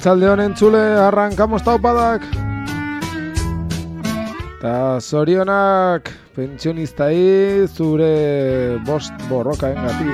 [0.00, 2.22] Arratsaldeon entzule, arrankamos taupadak.
[4.62, 10.08] Ta zorionak pentsionistai zure bost borrokaengatik.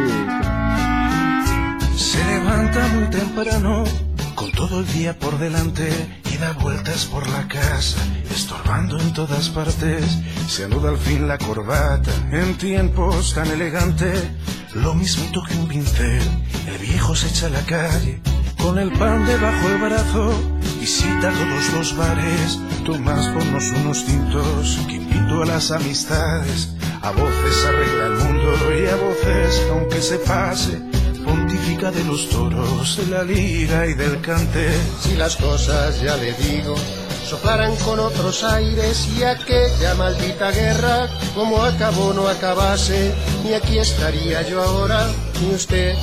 [1.94, 3.84] Se levanta muy temprano,
[4.34, 5.88] con todo el día por delante,
[6.32, 10.18] y da vueltas por la casa, estorbando en todas partes.
[10.48, 14.12] Se anuda al fin la corbata, en tiempos tan elegante,
[14.74, 16.22] lo mismito que un pincel.
[16.66, 18.20] El viejo se echa a la calle,
[18.66, 20.34] con el pan debajo el brazo,
[20.80, 26.70] visita todos los bares, tomas ponnos unos tintos, que invito a las amistades.
[27.00, 30.80] A voces arregla el mundo y a voces, aunque se pase,
[31.24, 34.68] pontifica de los toros, de la liga y del cante.
[35.00, 36.74] Si las cosas, ya le digo,
[37.24, 43.14] soplaran con otros aires y aquella maldita guerra, como acabó no acabase,
[43.44, 45.06] ni aquí estaría yo ahora,
[45.40, 45.94] ni usted.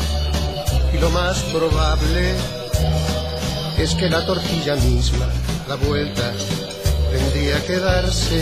[1.04, 2.34] Lo más probable
[3.78, 5.28] es que la tortilla misma,
[5.68, 6.32] la vuelta,
[7.12, 8.42] tendría que darse.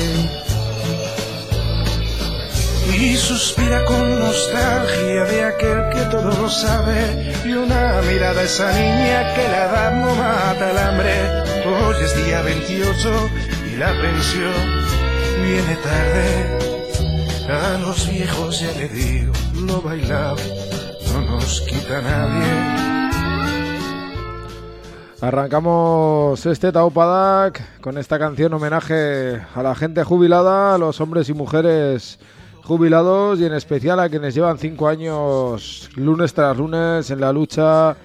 [2.95, 8.72] Y suspira con nostalgia de aquel que todo lo sabe y una mirada a esa
[8.73, 11.16] niña que la edad no mata el hambre.
[11.66, 13.30] Hoy es día 28
[13.73, 14.86] y la pensión
[15.44, 16.59] viene tarde.
[17.50, 20.61] A los viejos ya le digo, lo bailado
[21.14, 22.81] no nos quita nadie.
[25.22, 31.34] Arrancamos este Taupadak con esta canción homenaje a la gente jubilada, a los hombres y
[31.34, 32.18] mujeres
[32.63, 37.96] jubilados y en especial a quienes llevan cinco años lunes tras lunes en la lucha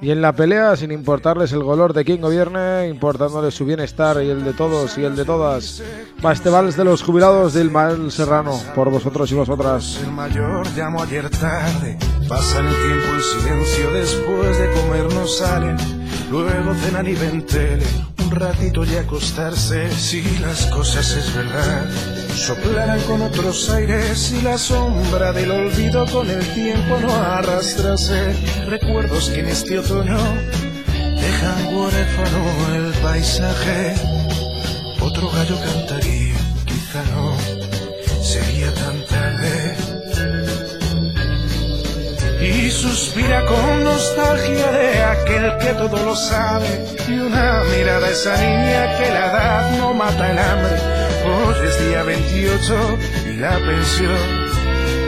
[0.00, 4.30] y en la pelea sin importarles el color de quien gobierne, importándoles su bienestar y
[4.30, 5.82] el de todos y el de todas.
[6.24, 10.00] Va este vals de los jubilados de Ilmael Serrano, por vosotros y vosotras.
[10.02, 11.98] El mayor llamó ayer tarde,
[12.28, 15.76] pasan el tiempo en silencio después de comer no salen,
[16.30, 17.86] luego cenan y ven tele,
[18.24, 21.86] un ratito y acostarse, si las cosas es verdad,
[22.38, 28.34] soplaran con otros aires y la sombra del olvido con el tiempo no arrastrase,
[28.66, 30.18] recuerdos que en este otoño
[31.20, 33.94] dejan huérfano el paisaje,
[35.00, 37.36] otro gallo cantaría, quizá no,
[38.22, 39.76] sería tan tarde.
[42.40, 48.96] Y suspira con nostalgia de aquel que todo lo sabe y una mirada esa niña
[48.96, 51.07] que la edad no mata el hambre.
[51.28, 52.98] Hoy es día 28
[53.30, 54.16] y la pensión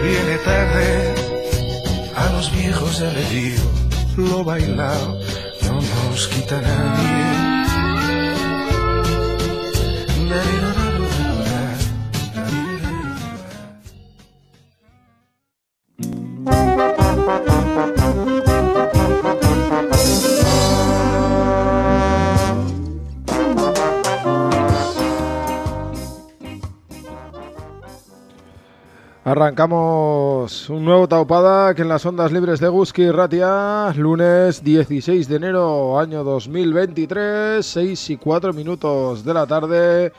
[0.02, 1.14] viene tarde.
[2.14, 3.62] A los viejos ya le digo,
[4.16, 5.18] lo bailado
[5.62, 5.80] no
[6.10, 7.50] nos quita nadie.
[29.22, 35.36] Arrancamos un nuevo Taupada que en las ondas libres de Guski Ratia, lunes 16 de
[35.36, 40.12] enero, año 2023, 6 y 4 minutos de la tarde.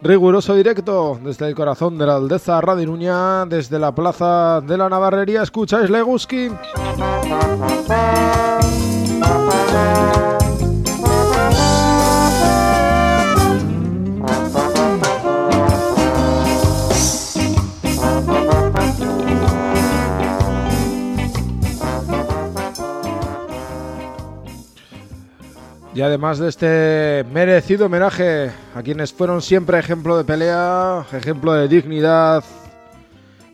[0.00, 5.42] Riguroso directo desde el corazón de la Aldeza Radinuña, desde la plaza de la Navarrería.
[5.42, 6.48] ¿Escucháis Leguski?
[25.96, 31.68] Y además de este merecido homenaje a quienes fueron siempre ejemplo de pelea, ejemplo de
[31.68, 32.44] dignidad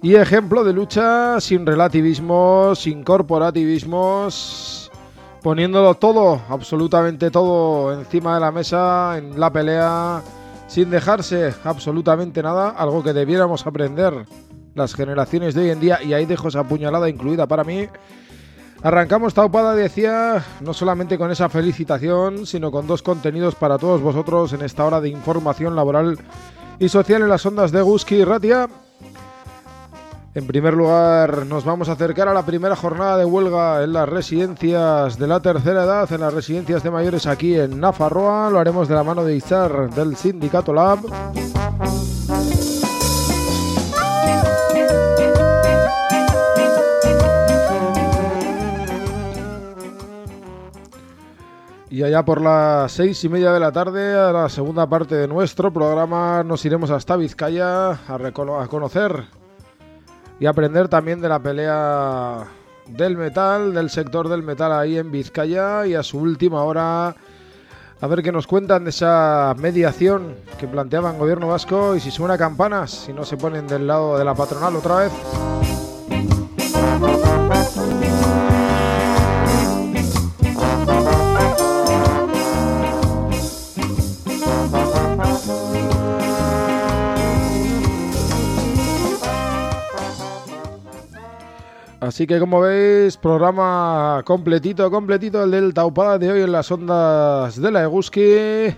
[0.02, 4.90] y ejemplo de lucha sin relativismos, sin corporativismos,
[5.40, 10.20] poniéndolo todo, absolutamente todo encima de la mesa en la pelea,
[10.66, 14.26] sin dejarse absolutamente nada, algo que debiéramos aprender
[14.74, 17.86] las generaciones de hoy en día, y ahí dejo esa puñalada incluida para mí.
[18.84, 24.52] Arrancamos Taupada, decía, no solamente con esa felicitación, sino con dos contenidos para todos vosotros
[24.54, 26.18] en esta hora de información laboral
[26.80, 28.68] y social en las ondas de Guski y Ratia.
[30.34, 34.08] En primer lugar, nos vamos a acercar a la primera jornada de huelga en las
[34.08, 38.50] residencias de la tercera edad, en las residencias de mayores aquí en Nafarroa.
[38.50, 41.00] Lo haremos de la mano de Izar del Sindicato Lab.
[51.92, 55.28] Y allá por las seis y media de la tarde, a la segunda parte de
[55.28, 59.24] nuestro programa, nos iremos hasta Vizcaya a, a conocer
[60.40, 62.46] y aprender también de la pelea
[62.86, 67.14] del metal, del sector del metal ahí en Vizcaya y a su última hora
[68.00, 72.38] a ver qué nos cuentan de esa mediación que planteaban gobierno vasco y si suena
[72.38, 75.12] campanas, si no se ponen del lado de la patronal otra vez.
[92.12, 97.58] Así que como veis, programa completito, completito el del Taupada de hoy en las ondas
[97.58, 98.76] de la Eguski.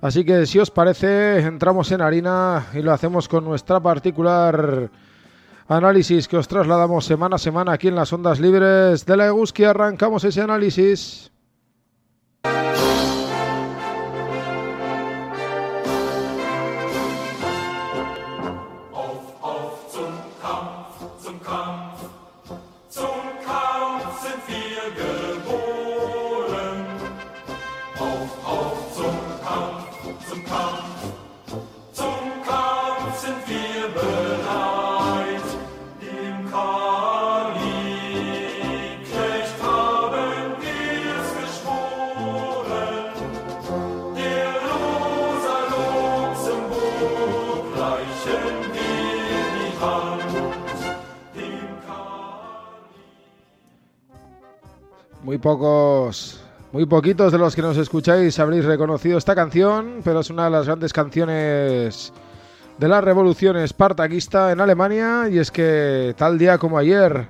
[0.00, 4.88] Así que si os parece, entramos en harina y lo hacemos con nuestra particular
[5.68, 9.64] análisis que os trasladamos semana a semana aquí en las ondas libres de la Eguski.
[9.64, 11.30] Arrancamos ese análisis.
[55.42, 56.40] Pocos,
[56.70, 60.50] muy poquitos de los que nos escucháis habréis reconocido esta canción, pero es una de
[60.50, 62.12] las grandes canciones
[62.78, 67.26] de la revolución espartaquista en Alemania y es que tal día como ayer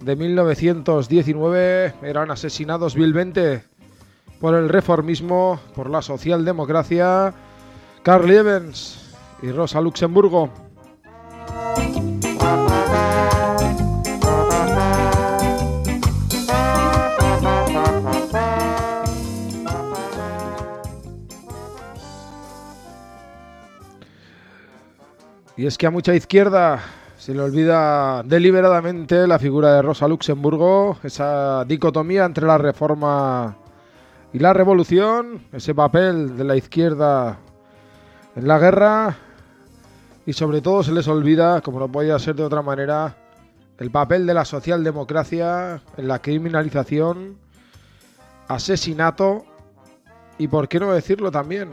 [0.00, 3.64] de 1919 eran asesinados vilmente
[4.40, 7.32] por el reformismo, por la socialdemocracia,
[8.02, 10.50] Karl Evans y Rosa Luxemburgo.
[25.58, 26.78] Y es que a mucha izquierda
[27.18, 33.56] se le olvida deliberadamente la figura de Rosa Luxemburgo, esa dicotomía entre la reforma
[34.32, 37.40] y la revolución, ese papel de la izquierda
[38.36, 39.16] en la guerra
[40.24, 43.16] y sobre todo se les olvida, como no podía ser de otra manera,
[43.78, 47.36] el papel de la socialdemocracia en la criminalización,
[48.46, 49.44] asesinato
[50.38, 51.70] y, por qué no decirlo también,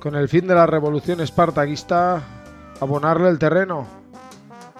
[0.00, 2.43] con el fin de la revolución espartaquista,
[2.80, 3.86] abonarle el terreno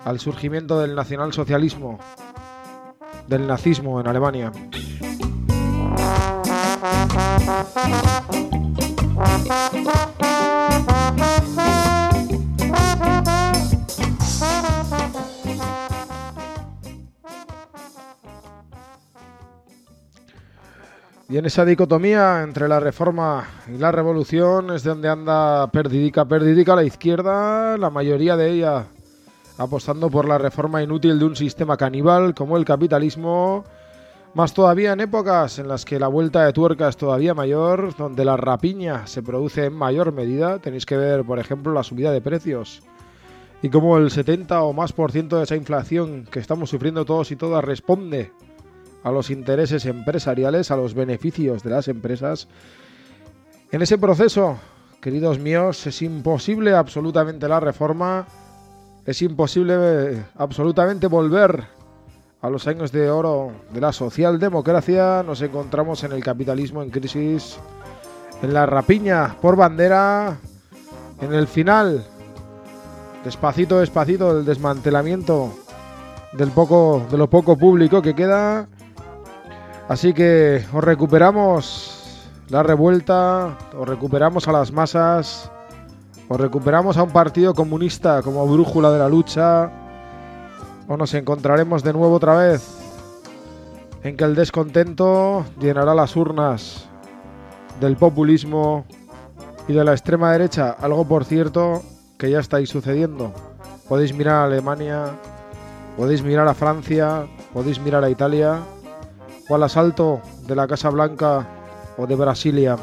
[0.04, 1.98] al surgimiento del nacionalsocialismo,
[3.26, 4.52] del nazismo en Alemania.
[21.28, 26.76] Y en esa dicotomía entre la reforma y la revolución es donde anda perdidica, perdidica
[26.76, 28.86] la izquierda, la mayoría de ella
[29.56, 33.64] apostando por la reforma inútil de un sistema caníbal como el capitalismo,
[34.34, 38.24] más todavía en épocas en las que la vuelta de tuerca es todavía mayor, donde
[38.24, 42.20] la rapiña se produce en mayor medida, tenéis que ver, por ejemplo, la subida de
[42.20, 42.82] precios
[43.62, 47.30] y cómo el 70 o más por ciento de esa inflación que estamos sufriendo todos
[47.30, 48.32] y todas responde
[49.04, 52.48] a los intereses empresariales, a los beneficios de las empresas.
[53.70, 54.58] En ese proceso,
[55.00, 58.26] queridos míos, es imposible absolutamente la reforma,
[59.04, 61.64] es imposible eh, absolutamente volver
[62.40, 65.22] a los años de oro de la socialdemocracia.
[65.22, 67.58] Nos encontramos en el capitalismo en crisis,
[68.42, 70.38] en la rapiña por bandera,
[71.20, 72.06] en el final,
[73.22, 75.52] despacito, despacito, del desmantelamiento
[76.32, 78.66] del poco, de lo poco público que queda
[79.86, 82.00] Así que os recuperamos
[82.48, 85.50] la revuelta, os recuperamos a las masas,
[86.26, 89.70] os recuperamos a un partido comunista como brújula de la lucha,
[90.88, 92.66] o nos encontraremos de nuevo otra vez
[94.02, 96.86] en que el descontento llenará las urnas
[97.78, 98.86] del populismo
[99.68, 101.82] y de la extrema derecha, algo por cierto
[102.18, 103.32] que ya estáis sucediendo.
[103.86, 105.04] Podéis mirar a Alemania,
[105.98, 108.60] podéis mirar a Francia, podéis mirar a Italia
[109.48, 111.46] o al asalto de la Casa Blanca
[111.96, 112.76] o de Brasilia.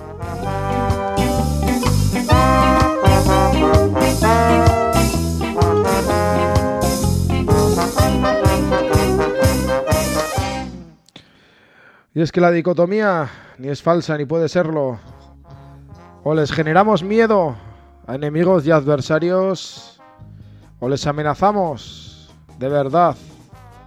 [12.13, 14.99] Y es que la dicotomía ni es falsa ni puede serlo.
[16.23, 17.55] O les generamos miedo
[18.05, 19.99] a enemigos y adversarios,
[20.79, 23.15] o les amenazamos de verdad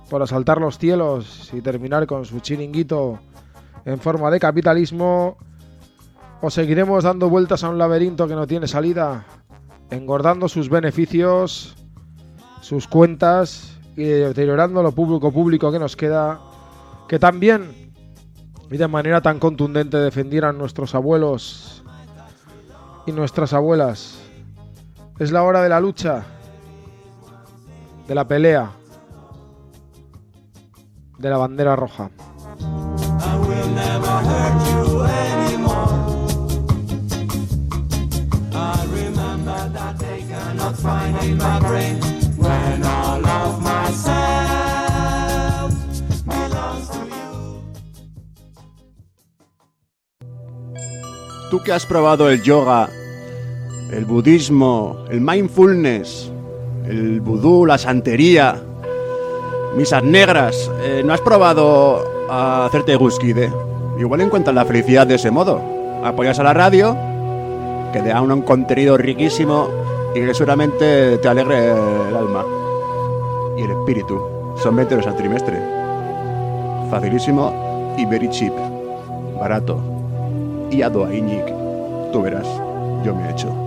[0.09, 3.19] por asaltar los cielos y terminar con su chiringuito
[3.85, 5.37] en forma de capitalismo,
[6.41, 9.25] o seguiremos dando vueltas a un laberinto que no tiene salida,
[9.91, 11.77] engordando sus beneficios,
[12.61, 16.41] sus cuentas y deteriorando lo público público que nos queda,
[17.09, 17.85] que también
[18.71, 21.85] y de manera tan contundente defendieran nuestros abuelos
[23.07, 24.19] y nuestras abuelas.
[25.19, 26.25] Es la hora de la lucha,
[28.09, 28.73] de la pelea,
[31.25, 32.11] de la bandera roja.
[51.51, 52.91] Tú que has probado el yoga,
[53.91, 56.31] el budismo, el mindfulness,
[56.85, 58.63] el vudú, la santería,
[59.77, 63.53] misas negras, eh, ¿no has probado a hacerte guskide?
[63.99, 65.61] Igual encuentras la felicidad de ese modo.
[66.03, 66.97] Apoyas a la radio,
[67.93, 69.69] que te da un contenido riquísimo
[70.15, 72.45] y que seguramente te alegre el alma
[73.57, 74.21] y el espíritu.
[74.63, 75.59] Son 20 euros al trimestre.
[76.91, 78.53] Facilísimo y very cheap.
[79.39, 79.79] Barato.
[80.71, 81.09] Y a doa.
[82.13, 82.47] Tú verás,
[83.05, 83.64] yo me he hecho.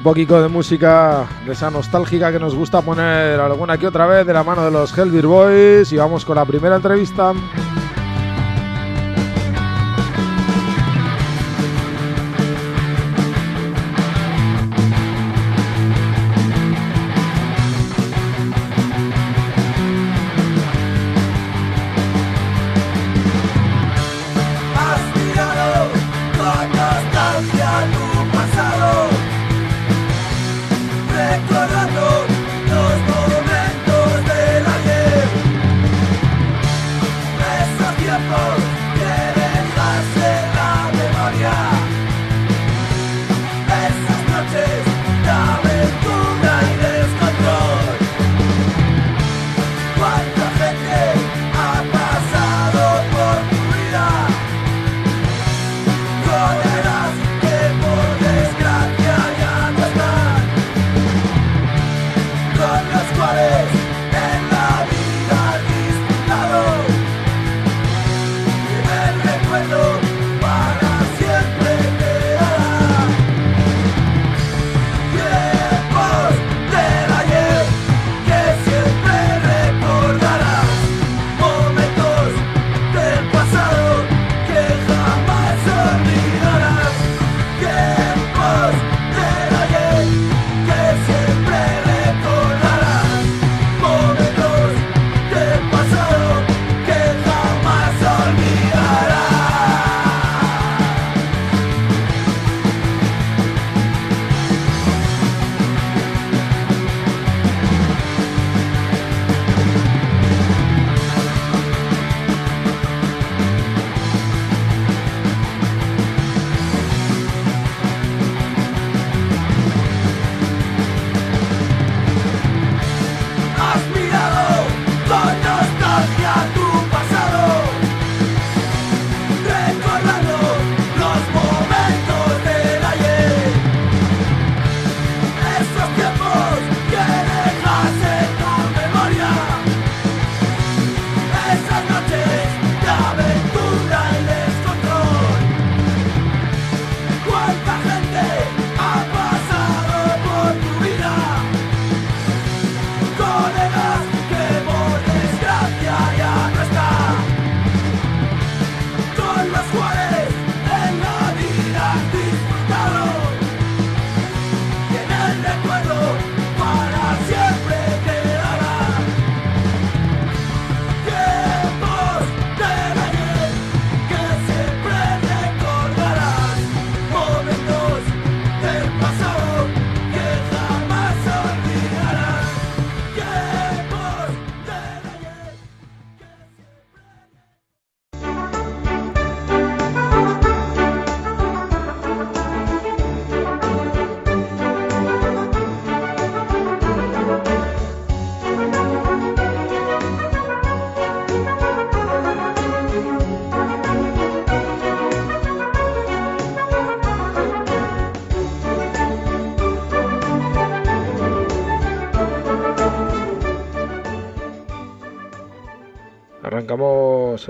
[0.00, 4.26] Un poquito de música de esa nostálgica que nos gusta poner alguna que otra vez
[4.26, 7.34] de la mano de los Hellbeer Boys y vamos con la primera entrevista.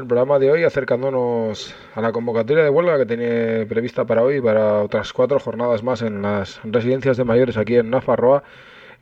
[0.00, 4.40] El programa de hoy acercándonos a la convocatoria de huelga que tiene prevista para hoy
[4.40, 8.42] para otras cuatro jornadas más en las residencias de mayores aquí en Nafarroa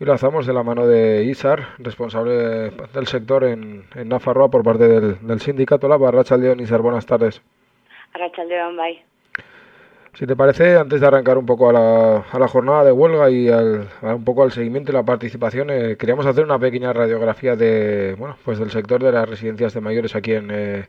[0.01, 4.89] y lo hacemos de la mano de Isar, responsable del sector en, Nafarroa por parte
[4.89, 6.09] del, sindicato Lava.
[6.09, 7.43] Arrachaldeón, Isar, buenas tardes.
[8.15, 9.03] Arrachaldeón, bye.
[10.19, 13.31] Si te parece, antes de arrancar un poco a la, a la jornada de huelga
[13.31, 17.55] y al, un poco al seguimiento y la participación, eh, queríamos hacer una pequeña radiografía
[17.55, 20.89] de, bueno, pues del sector de las residencias de mayores aquí en, eh,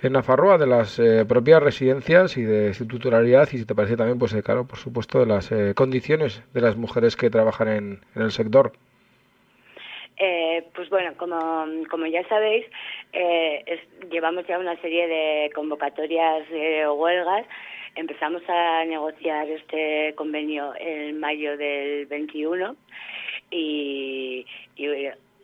[0.00, 3.96] en Nafarroa, de las eh, propias residencias y de su titularidad y si te parece
[3.96, 7.66] también, pues eh, claro, por supuesto, de las eh, condiciones de las mujeres que trabajan
[7.66, 8.70] en, el sector.
[10.16, 12.64] Eh, pues bueno, como, como ya sabéis,
[13.12, 13.80] eh,
[14.12, 17.46] llevamos ya una serie de convocatorias de huelgas
[17.96, 22.76] Empezamos a negociar este convenio en mayo del 21
[23.50, 24.44] y,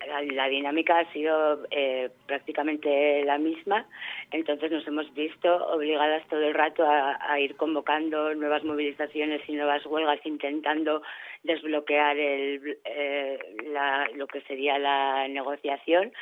[0.09, 3.87] la, la, dinámica ha sido eh, prácticamente la misma,
[4.31, 9.53] entonces nos hemos visto obligadas todo el rato a, a, ir convocando nuevas movilizaciones y
[9.53, 11.03] nuevas huelgas, intentando
[11.43, 13.39] desbloquear el, eh,
[13.73, 16.13] la, lo que sería la negociación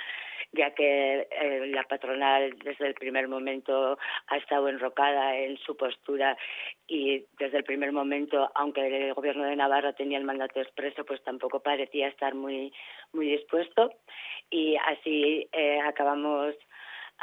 [0.52, 6.36] ya que eh, la patronal desde el primer momento ha estado enrocada en su postura
[6.86, 11.22] y desde el primer momento, aunque el gobierno de Navarra tenía el mandato expreso, pues
[11.22, 12.72] tampoco parecía estar muy
[13.12, 13.92] muy dispuesto
[14.50, 16.54] y así eh, acabamos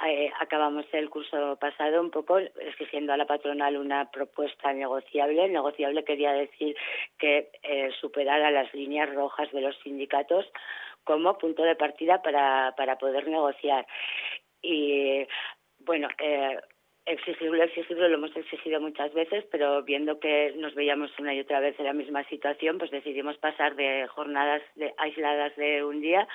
[0.06, 5.48] eh, acabamos el curso pasado un poco exigiendo a la patronal una propuesta negociable.
[5.48, 6.76] Negociable quería decir
[7.18, 10.46] que eh, superara las líneas rojas de los sindicatos
[11.06, 13.88] como punto de partida para, para poder negociar.
[14.62, 15.26] Y
[15.80, 16.60] bueno, eh,
[17.06, 21.60] exigirlo, exigirlo, lo hemos exigido muchas veces, pero viendo que nos veíamos una y otra
[21.60, 26.28] vez en la misma situación, pues decidimos pasar de jornadas de, aisladas de un día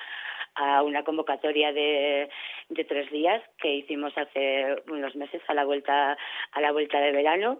[0.55, 2.29] a una convocatoria de,
[2.69, 6.17] de tres días que hicimos hace unos meses a la vuelta
[6.51, 7.59] a la vuelta de verano.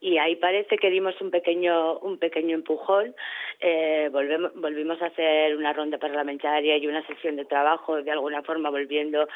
[0.00, 3.14] Y ahí parece que dimos un pequeño un pequeño empujón.
[3.60, 8.42] Eh, volvemos, volvimos a hacer una ronda parlamentaria y una sesión de trabajo de alguna
[8.42, 9.26] forma volviendo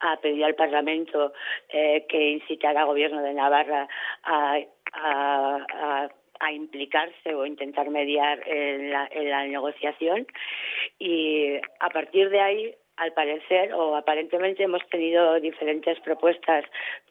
[0.00, 1.32] a pedir al Parlamento
[1.68, 3.88] eh, que incitara al Gobierno de Navarra
[4.24, 6.08] a,
[6.40, 10.26] a implicarse o intentar mediar en la, en la negociación.
[10.98, 16.64] Y a partir de ahí al parecer o aparentemente hemos tenido diferentes propuestas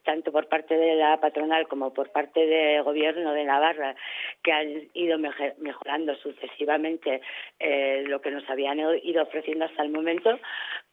[0.03, 3.95] tanto por parte de la patronal como por parte del gobierno de Navarra
[4.43, 7.21] que han ido mejorando sucesivamente
[7.59, 10.39] eh, lo que nos habían ido ofreciendo hasta el momento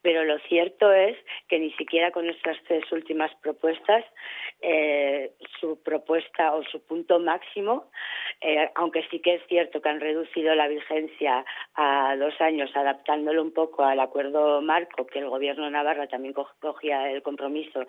[0.02, 1.16] pero lo cierto es
[1.48, 4.04] que ni siquiera con nuestras tres últimas propuestas
[4.62, 7.90] eh, su propuesta o su punto máximo,
[8.40, 13.42] eh, aunque sí que es cierto que han reducido la vigencia a dos años, adaptándolo
[13.42, 17.86] un poco al acuerdo marco que el Gobierno de Navarra también cogía el compromiso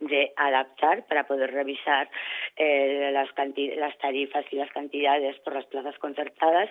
[0.00, 2.08] de adaptar para poder revisar
[2.56, 3.28] eh, las,
[3.76, 6.70] las tarifas y las cantidades por las plazas concertadas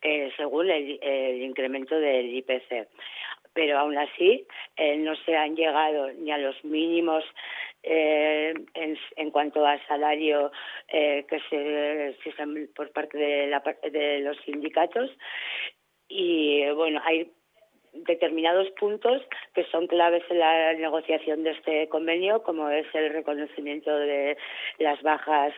[0.00, 2.88] eh, según el, el incremento del IPC
[3.54, 7.24] pero aún así eh, no se han llegado ni a los mínimos
[7.82, 10.52] eh, en, en cuanto a salario
[10.88, 15.10] eh, que se por parte de, la, de los sindicatos.
[16.08, 17.30] Y bueno hay
[17.92, 19.22] determinados puntos
[19.54, 24.36] que son claves en la negociación de este convenio, como es el reconocimiento de
[24.78, 25.52] las bajas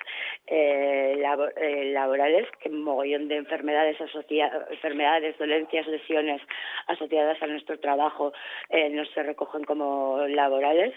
[0.46, 6.42] eh, labor, eh, laborales, que un mogollón de enfermedades asociadas, enfermedades, dolencias, lesiones
[6.88, 8.32] asociadas a nuestro trabajo
[8.68, 10.94] eh, no se recogen como laborales,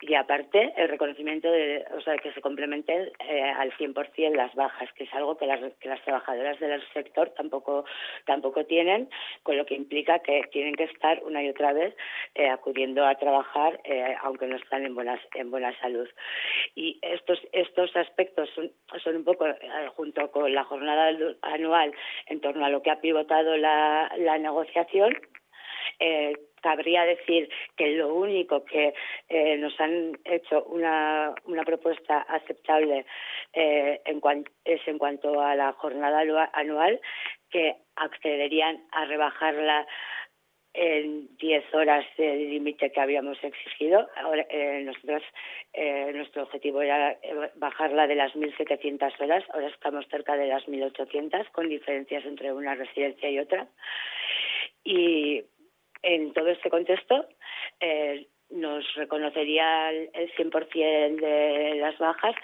[0.00, 4.92] y aparte el reconocimiento de, o sea, que se complementen eh, al 100% las bajas,
[4.92, 7.84] que es algo que las, que las trabajadoras del sector tampoco
[8.24, 9.08] tampoco tienen,
[9.42, 11.94] con lo que implica que tienen tienen que estar una y otra vez
[12.34, 16.08] eh, acudiendo a trabajar eh, aunque no están en buenas en buena salud.
[16.74, 18.70] Y estos estos aspectos son,
[19.02, 19.56] son un poco eh,
[19.96, 21.10] junto con la jornada
[21.42, 21.92] anual
[22.26, 25.16] en torno a lo que ha pivotado la, negociación
[26.00, 28.94] eh, cabría decir que lo único que
[29.28, 33.06] eh, nos han hecho una, una propuesta aceptable
[33.52, 34.20] eh, en
[34.64, 37.00] es en cuanto a la jornada anual,
[37.50, 39.86] que accederían a rebajarla
[40.80, 44.08] en 10 horas el límite que habíamos exigido.
[44.16, 45.22] Ahora, eh, nosotros,
[45.72, 50.64] eh, nuestro objetivo era eh, bajarla de las 1.700 horas, ahora estamos cerca de las
[50.68, 53.66] 1.800, con diferencias entre una residencia y otra.
[54.84, 55.42] Y
[56.02, 57.26] en todo este contexto,
[57.80, 62.36] eh, nos reconocería el 100% de las bajas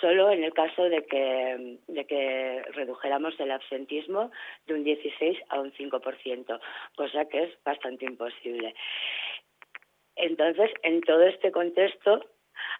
[0.00, 4.30] solo en el caso de que, de que redujéramos el absentismo
[4.66, 6.60] de un 16 a un 5%,
[6.96, 8.74] cosa que es bastante imposible.
[10.16, 12.24] Entonces, en todo este contexto,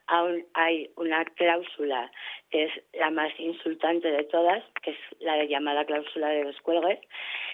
[0.06, 2.10] aún hay una cláusula
[2.50, 7.00] que es la más insultante de todas, que es la llamada cláusula de descuelgue,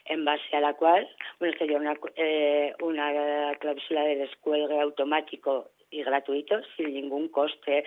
[0.06, 6.02] en base a la cual, bueno, sería una, eh, una cláusula de descuelgue automático y
[6.02, 7.84] gratuito, sin ningún coste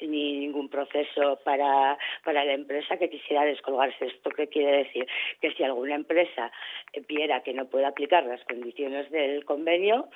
[0.00, 4.06] ni ningún proceso para, para la empresa que quisiera descolgarse.
[4.06, 5.06] ¿Esto qué quiere decir?
[5.40, 6.50] Que si alguna empresa
[7.08, 10.08] viera que no puede aplicar las condiciones del convenio,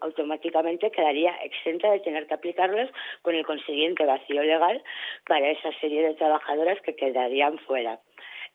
[0.00, 2.90] automáticamente quedaría exenta de tener que aplicarlas
[3.22, 4.82] con el consiguiente vacío legal
[5.26, 8.00] para esa serie de trabajadoras que quedarían fuera.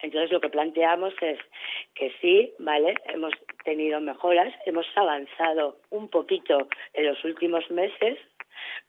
[0.01, 1.39] Entonces lo que planteamos es
[1.93, 2.95] que sí, ¿vale?
[3.05, 3.33] Hemos
[3.65, 8.17] tenido mejoras, hemos avanzado un poquito en los últimos meses,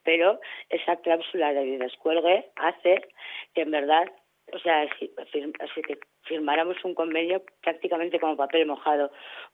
[0.03, 3.07] pero esa cláusula de descuelgue hace
[3.53, 4.11] que en verdad,
[4.53, 9.11] o sea, así que firmáramos un convenio prácticamente como papel mojado,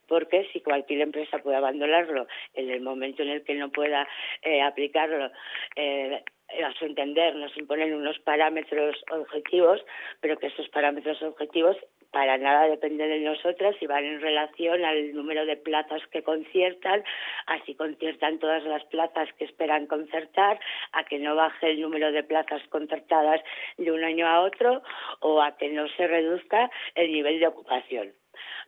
[0.07, 4.07] porque si cualquier empresa puede abandonarlo en el momento en el que no pueda
[4.41, 5.31] eh, aplicarlo,
[5.75, 6.23] eh,
[6.63, 9.83] a su entender nos imponen unos parámetros objetivos,
[10.21, 11.77] pero que esos parámetros objetivos
[12.11, 17.03] para nada dependen de nosotras y van en relación al número de plazas que conciertan,
[17.45, 20.59] así conciertan todas las plazas que esperan concertar,
[20.93, 23.41] a que no baje el número de plazas concertadas
[23.77, 24.81] de un año a otro
[25.19, 28.13] o a que no se reduzca el nivel de ocupación.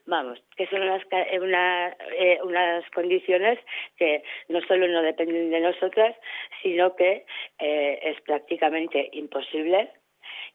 [0.05, 3.59] Vamos, que son unas, eh, una, eh, unas condiciones
[3.95, 6.15] que no solo no dependen de nosotras,
[6.63, 7.25] sino que
[7.59, 9.91] eh, es prácticamente imposible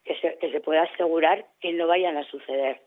[0.04, 2.80] que se, que se pueda asegurar que no vayan a suceder.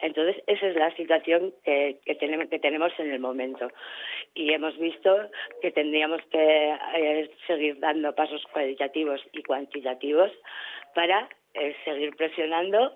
[0.00, 3.70] Entonces, esa es la situación que, que, tenemos, que tenemos en el momento.
[4.34, 5.30] Y hemos visto
[5.62, 10.30] que tendríamos que eh, seguir dando pasos cualitativos y cuantitativos
[10.94, 12.94] para eh, seguir presionando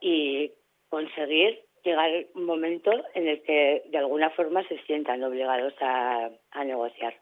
[0.00, 0.50] y
[0.88, 6.64] conseguir llegar un momento en el que de alguna forma se sientan obligados a, a
[6.64, 7.14] negociar.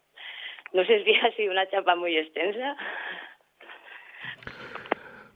[0.72, 2.76] No sé si ha sido una chapa muy extensa.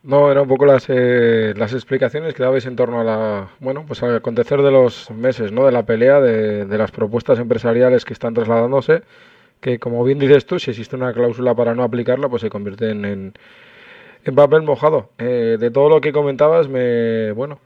[0.07, 3.85] No, eran un poco las, eh, las explicaciones que dabais en torno a la, bueno,
[3.89, 5.67] pues al acontecer de los meses, ¿no?
[5.67, 9.03] De la pelea, de, de las propuestas empresariales que están trasladándose,
[9.61, 12.91] que como bien dices tú, si existe una cláusula para no aplicarla, pues se convierte
[12.91, 15.11] en, en, papel mojado.
[15.19, 17.59] Eh, de todo lo que comentabas, me, bueno,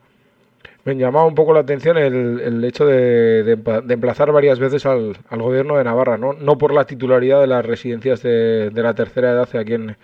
[0.85, 4.87] me llamaba un poco la atención el, el hecho de, de, de, emplazar varias veces
[4.87, 6.33] al, al, gobierno de Navarra, ¿no?
[6.33, 9.97] No por la titularidad de las residencias de, de la tercera edad aquí en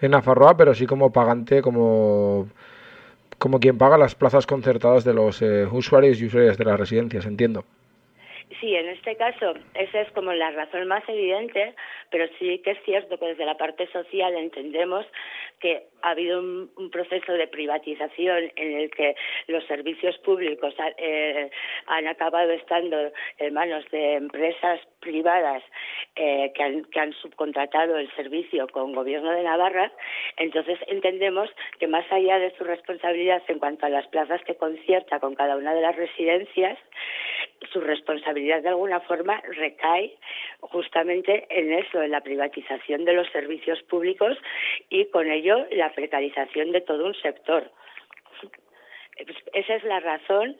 [0.00, 2.48] en Nafarroa, pero sí como pagante, como,
[3.38, 7.26] como quien paga las plazas concertadas de los eh, usuarios y usuarias de las residencias,
[7.26, 7.64] entiendo.
[8.60, 11.74] Sí, en este caso, esa es como la razón más evidente,
[12.10, 15.06] pero sí que es cierto que desde la parte social entendemos
[15.60, 19.14] que ha habido un, proceso de privatización en el que
[19.46, 21.50] los servicios públicos eh,
[21.86, 25.62] han acabado estando en manos de empresas privadas
[26.16, 29.90] eh, que, han, que han subcontratado el servicio con gobierno de Navarra,
[30.36, 35.20] entonces entendemos que más allá de su responsabilidad en cuanto a las plazas que concierta
[35.20, 36.78] con cada una de las residencias,
[37.72, 40.16] su responsabilidad de alguna forma recae
[40.60, 44.36] justamente en eso, en la privatización de los servicios públicos
[44.88, 47.70] y con ello la precarización de todo un sector.
[49.52, 50.56] Esa es la razón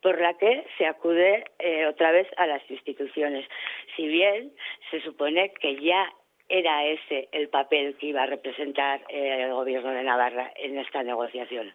[0.00, 3.48] por la que se acude eh, otra vez a las instituciones.
[3.96, 4.52] Si bien
[4.90, 6.12] se supone que ya
[6.48, 11.02] era ese el papel que iba a representar eh, el gobierno de Navarra en esta
[11.02, 11.72] negociación.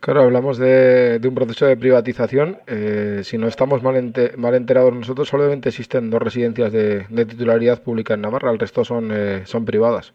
[0.00, 2.58] Claro, hablamos de, de un proceso de privatización.
[2.68, 7.26] Eh, si no estamos mal, ente, mal, enterados nosotros, solamente existen dos residencias de, de
[7.26, 10.14] titularidad pública en Navarra, el resto son, eh, son privadas.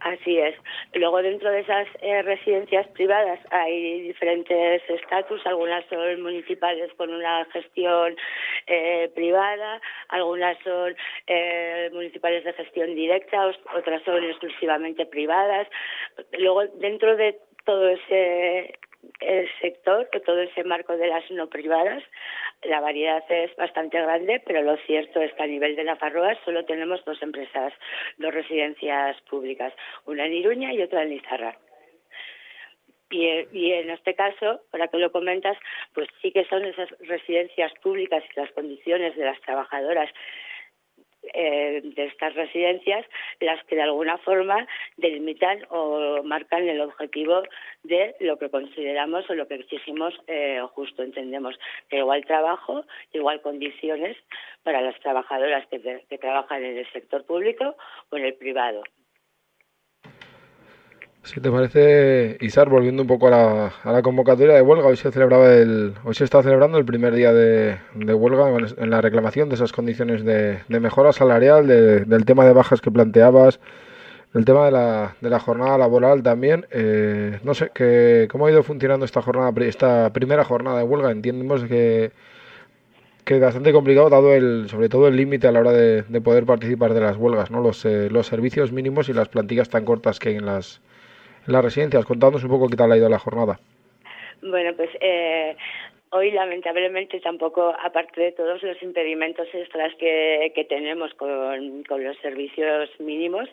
[0.00, 0.54] Así es.
[0.94, 7.44] Luego dentro de esas eh, residencias privadas hay diferentes estatus, algunas son municipales con una
[7.52, 8.16] gestión
[8.66, 10.94] eh, privada, algunas son
[11.26, 15.68] eh, municipales de gestión directa, otras son exclusivamente privadas.
[16.38, 18.74] Luego dentro de todo ese
[19.20, 22.02] el sector, que todo ese marco de las no privadas,
[22.62, 26.64] la variedad es bastante grande, pero lo cierto es que a nivel de Nafarroa solo
[26.64, 27.72] tenemos dos empresas,
[28.18, 29.72] dos residencias públicas,
[30.06, 31.56] una en Iruña y otra en Lizarra.
[33.12, 35.56] Y, en este caso, ahora que lo comentas,
[35.94, 40.08] pues sí que son esas residencias públicas y las condiciones de las trabajadoras
[41.34, 43.04] eh, de estas residencias
[43.40, 47.42] las que de alguna forma delimitan o marcan el objetivo
[47.82, 51.02] de lo que consideramos o lo que exigimos eh, justo.
[51.02, 54.16] Entendemos que igual trabajo, igual condiciones
[54.62, 57.76] para las trabajadoras que, que trabajan en el sector público
[58.10, 58.82] o en el privado.
[61.22, 64.96] Si te parece, Isar, volviendo un poco a la, a la, convocatoria de huelga, hoy
[64.96, 69.02] se celebraba el, hoy se está celebrando el primer día de, de huelga en la
[69.02, 73.60] reclamación de esas condiciones de, de mejora salarial, de, del tema de bajas que planteabas,
[74.32, 76.66] del tema de la, de la jornada laboral también.
[76.70, 81.10] Eh, no sé, que, ¿cómo ha ido funcionando esta jornada, esta primera jornada de huelga?
[81.10, 82.12] Entendemos que
[83.24, 86.20] que es bastante complicado dado el sobre todo el límite a la hora de, de,
[86.20, 87.60] poder participar de las huelgas, ¿no?
[87.60, 90.80] Los, eh, los servicios mínimos y las plantillas tan cortas que hay en las
[91.46, 92.04] las residencias.
[92.04, 93.58] Contándonos un poco qué tal ha ido la jornada.
[94.42, 95.56] Bueno, pues eh,
[96.10, 102.16] hoy lamentablemente tampoco, aparte de todos los impedimentos extras que, que tenemos con, con los
[102.18, 103.48] servicios mínimos,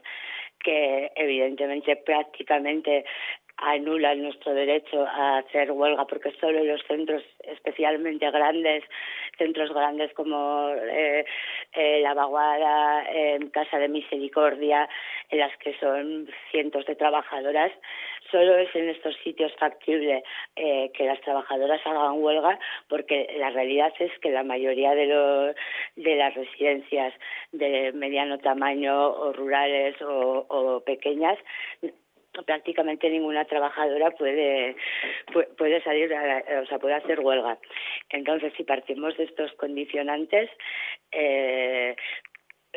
[0.63, 3.05] que evidentemente prácticamente
[3.57, 8.83] anulan nuestro derecho a hacer huelga porque solo los centros especialmente grandes,
[9.37, 11.25] centros grandes como eh,
[11.73, 14.87] eh, La Vaguada, eh, Casa de Misericordia,
[15.29, 17.71] en las que son cientos de trabajadoras,
[18.31, 20.23] solo es en estos sitios factible
[20.55, 25.55] eh, que las trabajadoras hagan huelga porque la realidad es que la mayoría de, los,
[25.95, 27.13] de las residencias
[27.51, 31.37] de mediano tamaño o rurales o, pequeñas
[32.45, 34.75] prácticamente ninguna trabajadora puede
[35.57, 37.57] puede salir o sea puede hacer huelga.
[38.09, 40.49] Entonces si partimos de estos condicionantes
[41.11, 41.95] eh,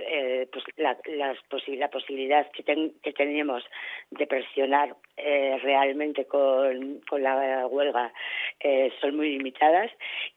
[0.07, 3.65] eh, pues la, las posi la posibilidad que, ten, que tenemos
[4.11, 8.13] de presionar eh, realmente con, con la huelga
[8.61, 9.91] eh, son muy limitadas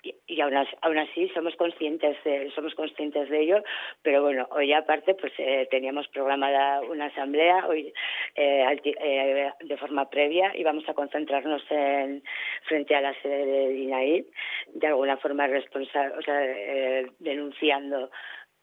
[0.04, 3.64] y, y aún, as, aún así somos conscientes de, somos conscientes de ello
[4.02, 7.94] pero bueno hoy aparte pues eh, teníamos programada una asamblea hoy
[8.36, 12.24] eh, eh, de forma previa y vamos a concentrarnos en
[12.68, 14.26] frente a la sede de INAI
[14.74, 18.10] de alguna forma responsable denunciando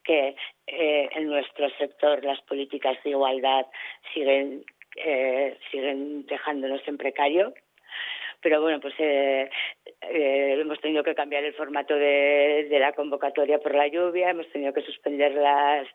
[0.04, 0.36] que
[0.66, 3.66] eh, en nuestro sector las políticas de igualdad
[4.14, 4.64] siguen
[4.96, 7.54] eh, siguen dejándonos en precario.
[8.42, 9.50] Pero bueno pues eh,
[10.00, 14.72] eh, hemos tenido que cambiar el formato de, la convocatoria por la lluvia hemos tenido
[14.72, 15.86] que suspender las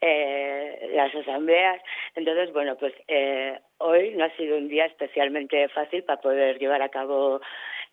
[0.00, 1.80] eh, las asambleas.
[2.14, 6.80] Entonces bueno pues eh, hoy no ha sido un día especialmente fácil para poder llevar
[6.80, 7.40] a cabo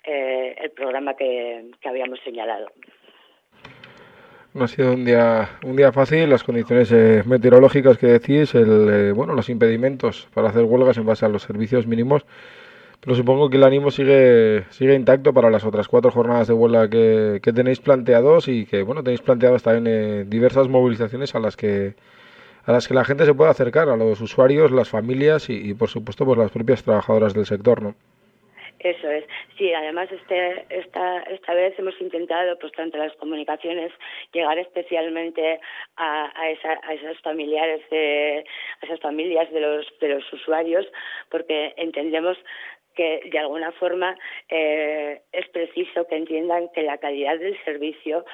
[0.05, 2.71] eh, el programa que habíamos señalado
[4.53, 8.89] no ha sido un día un día fácil las condiciones eh, meteorológicas que decís el
[8.89, 12.25] eh, bueno los impedimentos para hacer huelgas en base a los servicios mínimos
[12.99, 16.89] pero supongo que el ánimo sigue sigue intacto para las otras cuatro jornadas de huelga
[16.89, 21.55] que, que tenéis planteados y que bueno tenéis planteadas también eh, diversas movilizaciones a las
[21.55, 21.95] que
[22.65, 25.73] a las que la gente se pueda acercar a los usuarios las familias y, y
[25.73, 27.95] por supuesto pues las propias trabajadoras del sector no
[28.83, 29.25] eso es.
[29.57, 33.91] Sí, además este, esta, esta vez hemos intentado, pues tanto las comunicaciones,
[34.33, 35.59] llegar especialmente
[35.97, 38.43] a, a, esa, a esas familiares de,
[38.81, 40.85] a esas familias de los, de los usuarios,
[41.29, 42.37] porque entendemos
[42.95, 44.17] que de alguna forma
[44.49, 48.25] eh, es preciso que entiendan que la calidad del servicio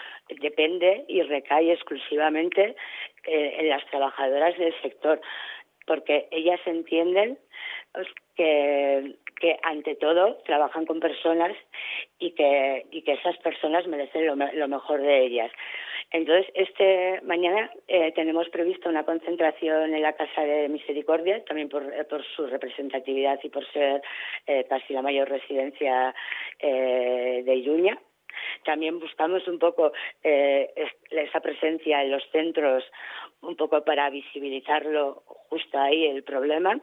[0.41, 2.75] depende y recae exclusivamente
[3.25, 5.21] eh, en las trabajadoras del sector,
[5.85, 7.37] porque ellas entienden
[8.35, 11.55] que ante todo trabajan con personas
[12.19, 15.51] y que, y que esas personas merecen lo, mejor de ellas.
[16.11, 21.83] Entonces, este mañana eh, tenemos previsto una concentración en la Casa de Misericordia, también por,
[21.83, 24.01] eh, por su representatividad y por ser
[24.45, 26.15] eh, casi la mayor residencia
[26.59, 27.99] eh, de Iruña.
[28.63, 29.91] También buscamos un poco
[30.23, 30.71] eh,
[31.09, 32.83] esa presencia en los centros,
[33.41, 36.79] un poco para visibilizarlo justo ahí el problema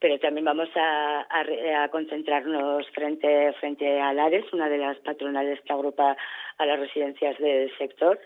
[0.00, 5.60] pero también vamos a, a, a, concentrarnos frente, frente a Lares, una de las patronales
[5.60, 6.16] que agrupa
[6.58, 8.18] a las residencias del sector.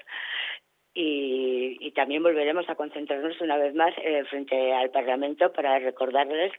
[0.97, 6.53] Y, y también volveremos a concentrarnos una vez más eh, frente al Parlamento para recordarles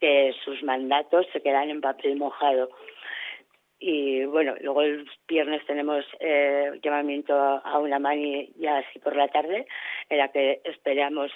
[0.00, 2.70] que sus mandatos se quedan en papel mojado
[3.80, 9.28] y bueno, luego el viernes tenemos eh, llamamiento a una mani ya así por la
[9.28, 9.66] tarde,
[10.08, 11.30] en la que esperamos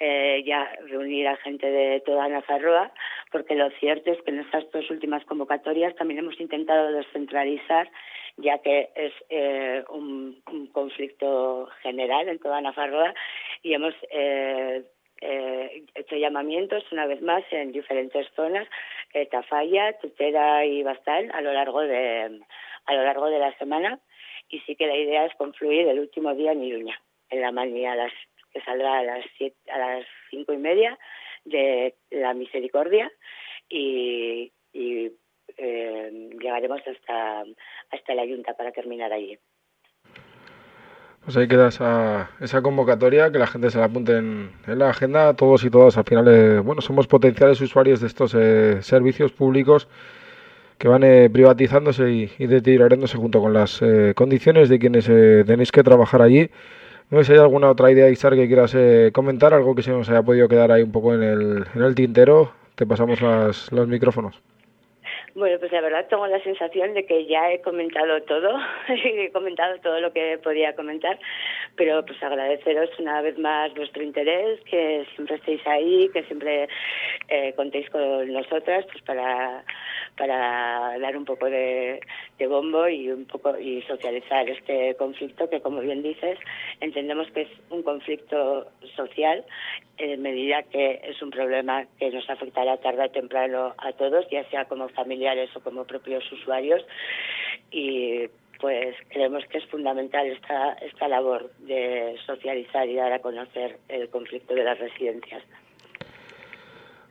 [0.00, 2.92] eh, ya reunir a gente de toda Nafarroa,
[3.32, 7.90] porque lo cierto es que en estas dos últimas convocatorias también hemos intentado descentralizar,
[8.36, 13.14] ya que es eh, un, conflicto general en toda Nafarroa,
[13.62, 14.84] y hemos eh,
[15.22, 18.68] eh, hecho llamamientos una vez más en diferentes zonas,
[19.14, 22.40] eh, Tafalla, Tutera y Bastal a lo largo de
[22.84, 23.98] a lo largo de la semana
[24.50, 27.92] y sí que la idea es confluir el último día en Iruña, en la mañana
[27.92, 28.12] a las
[28.56, 30.98] que saldrá a las siete, a las cinco y media
[31.44, 33.12] de la Misericordia
[33.68, 35.12] y, eh,
[36.40, 37.44] llegaremos hasta
[37.90, 39.38] hasta la Junta para terminar allí.
[41.24, 45.34] Pues ahí queda esa, esa convocatoria, que la gente se la apunte en, la agenda,
[45.34, 45.98] todos y todas.
[45.98, 49.88] Al final, eh, bueno, somos potenciales usuarios de estos eh, servicios públicos
[50.78, 53.82] que van eh, privatizándose y, y deteriorándose junto con las
[54.14, 56.48] condiciones de quienes tenéis que trabajar allí.
[57.10, 58.76] No sé si hay alguna otra idea, Isar, que quieras
[59.12, 61.94] comentar, algo que se nos haya podido quedar ahí un poco en el, en el
[61.94, 62.52] tintero.
[62.74, 64.42] Te pasamos las, los micrófonos.
[65.36, 69.78] Bueno, pues la verdad tengo la sensación de que ya he comentado todo, he comentado
[69.82, 71.18] todo lo que podía comentar,
[71.76, 76.68] pero pues agradeceros una vez más vuestro interés, que siempre estéis ahí, que siempre
[77.28, 79.62] eh, contéis con nosotras pues para,
[80.16, 82.00] para dar un poco de,
[82.48, 86.38] bombo y un poco y socializar este conflicto que como bien dices
[86.80, 89.44] entendemos que es un conflicto social
[89.98, 94.44] en medida que es un problema que nos afectará tarde o temprano a todos, ya
[94.50, 96.84] sea como familiares o como propios usuarios.
[97.70, 98.28] Y
[98.60, 104.08] pues creemos que es fundamental esta, esta labor de socializar y dar a conocer el
[104.08, 105.42] conflicto de las residencias.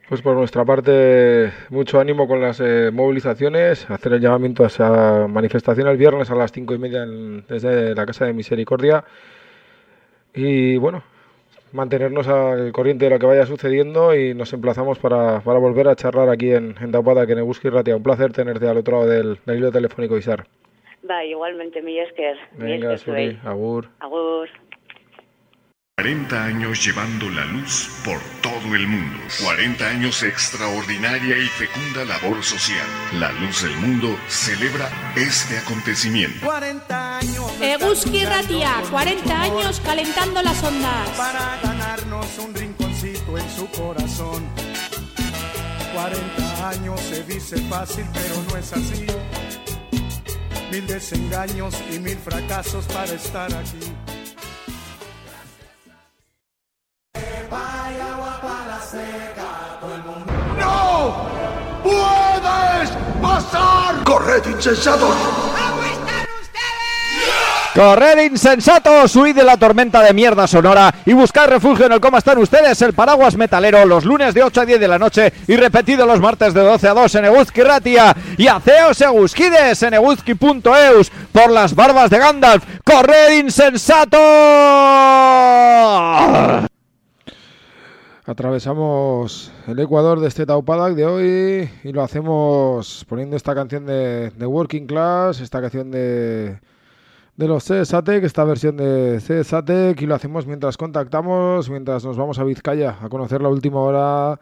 [0.08, 5.26] Pues por nuestra parte, mucho ánimo con las eh, movilizaciones, hacer el llamamiento a esa
[5.26, 9.02] manifestación el viernes a las cinco y media desde la Casa de Misericordia.
[10.32, 11.02] Y bueno,
[11.72, 15.96] mantenernos al corriente de lo que vaya sucediendo y nos emplazamos para, para volver a
[15.96, 17.96] charlar aquí en, en Taupada, que en y Ratia.
[17.96, 20.46] Un placer tenerte al otro lado del, del hilo telefónico, Isar.
[21.10, 22.36] Va, igualmente, mi Esker.
[22.52, 23.88] Venga, Suri, agur.
[23.98, 24.48] Agur.
[25.98, 29.18] 40 años llevando la luz por todo el mundo.
[29.42, 32.86] 40 años extraordinaria y fecunda labor social.
[33.14, 36.44] La luz del mundo celebra este acontecimiento.
[36.44, 37.50] 40 años.
[37.62, 41.08] Eguski Ratia, 40 años calentando las ondas.
[41.16, 44.44] Para ganarnos un rinconcito en su corazón.
[45.94, 49.06] 40 años se dice fácil, pero no es así.
[50.70, 53.95] Mil desengaños y mil fracasos para estar aquí.
[64.36, 65.16] ¡Corred, insensatos!
[67.74, 72.18] Corred insensatos, huid de la tormenta de mierda sonora y buscar refugio en el cómo
[72.18, 75.56] están ustedes, el paraguas metalero, los lunes de 8 a 10 de la noche y
[75.56, 81.10] repetido los martes de 12 a 2 en Eguzki Ratia y aceos eguzquides en eguzki.eus
[81.32, 82.62] por las barbas de Gandalf.
[82.84, 84.20] Corred insensatos.
[88.28, 94.32] Atravesamos el Ecuador de este Taupadak de hoy y lo hacemos poniendo esta canción de,
[94.36, 96.58] Working Class, esta canción de,
[97.36, 102.40] de los CSATEC, esta versión de CSATEC y lo hacemos mientras contactamos, mientras nos vamos
[102.40, 104.40] a Vizcaya a conocer la última hora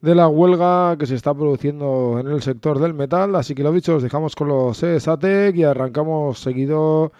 [0.00, 3.36] de la huelga que se está produciendo en el sector del metal.
[3.36, 7.12] Así que lo dicho, os dejamos con los CSATEC y arrancamos seguido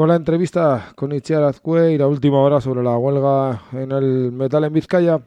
[0.00, 4.32] con la entrevista con Itziar Azcue y la última hora sobre la huelga en el
[4.32, 5.20] metal en Vizcaya.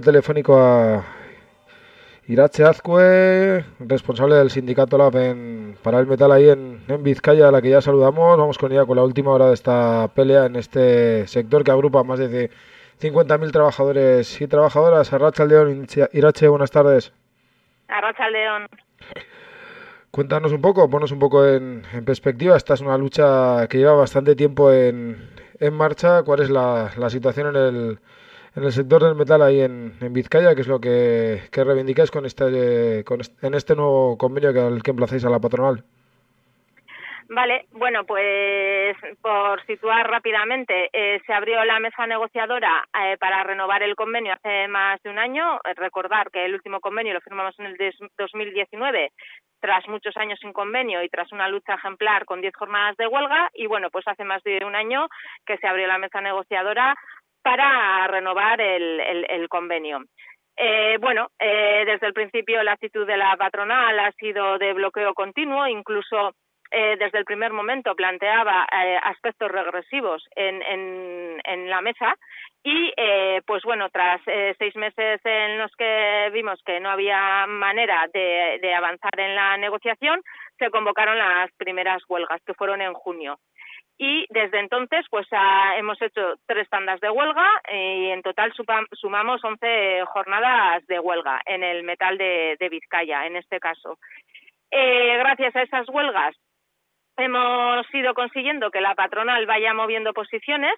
[0.00, 1.04] Telefónico a
[2.26, 7.50] Irache Azcue, responsable del sindicato LAB en, para el metal ahí en, en, Vizcaya, a
[7.50, 8.38] la que ya saludamos.
[8.38, 12.02] Vamos con ella con la última hora de esta pelea en este sector que agrupa
[12.02, 12.50] más de
[13.00, 15.12] 50.000 trabajadores y trabajadoras.
[15.12, 17.12] Arracha León, Irache, buenas tardes.
[17.88, 18.66] Arracha León.
[20.10, 22.56] Cuéntanos un poco, ponos un poco en, en, perspectiva.
[22.56, 25.28] Esta es una lucha que lleva bastante tiempo en,
[25.60, 26.22] en marcha.
[26.22, 27.98] ¿Cuál es la, la situación en el,
[28.56, 30.54] en el sector del metal ahí en, en Vizcaya?
[30.54, 34.60] ¿Qué es lo que, que reivindicáis con este, con este, en este nuevo convenio que,
[34.60, 35.84] al que emplazáis a la patronal?
[37.28, 43.82] Vale, bueno, pues por situar rápidamente, eh, se abrió la mesa negociadora eh, para renovar
[43.82, 45.58] el convenio hace más de un año.
[45.74, 47.76] recordar que el último convenio lo firmamos en el
[48.18, 49.10] 2019
[49.58, 53.50] tras muchos años sin convenio y tras una lucha ejemplar con 10 jornadas de huelga.
[53.54, 55.08] Y bueno, pues hace más de un año
[55.46, 56.94] que se abrió la mesa negociadora
[57.44, 60.02] para renovar el, convenio.
[60.56, 65.12] Eh, bueno, eh, desde el principio la actitud de la patronal ha sido de bloqueo
[65.12, 66.32] continuo, incluso
[66.70, 72.14] eh, desde el primer momento planteaba eh, aspectos regresivos en, en, la mesa
[72.62, 77.46] y eh, pues bueno tras eh, seis meses en los que vimos que no había
[77.46, 80.20] manera de avanzar en la negociación
[80.58, 83.38] se convocaron las primeras huelgas que fueron en junio
[83.98, 88.52] y desde entonces pues ha, hemos hecho tres tandas de huelga y en total
[88.92, 93.98] sumamos 11 jornadas de huelga en el metal de, de Vizcaya en este caso.
[94.70, 96.34] Eh, gracias a esas huelgas
[97.16, 100.74] hemos ido consiguiendo que la patronal vaya moviendo posiciones.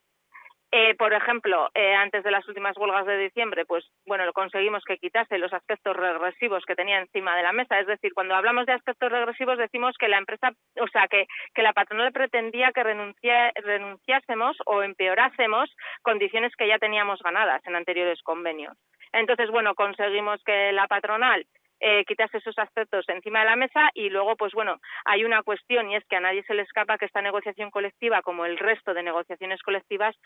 [0.72, 4.98] Eh, por ejemplo, eh, antes de las últimas huelgas de diciembre, pues bueno, conseguimos que
[4.98, 7.78] quitase los aspectos regresivos que tenía encima de la mesa.
[7.78, 10.50] Es decir, cuando hablamos de aspectos regresivos decimos que la empresa,
[10.80, 17.22] o sea, que, que la patronal pretendía que renunciásemos o empeorásemos condiciones que ya teníamos
[17.22, 18.76] ganadas en anteriores convenios.
[19.12, 21.46] Entonces, bueno, conseguimos que la patronal
[21.80, 25.90] eh, quitas esos aspectos encima de la mesa y luego, pues bueno, hay una cuestión
[25.90, 28.94] y es que a nadie se le escapa que esta negociación colectiva, como el resto
[28.94, 30.16] de negociaciones colectivas,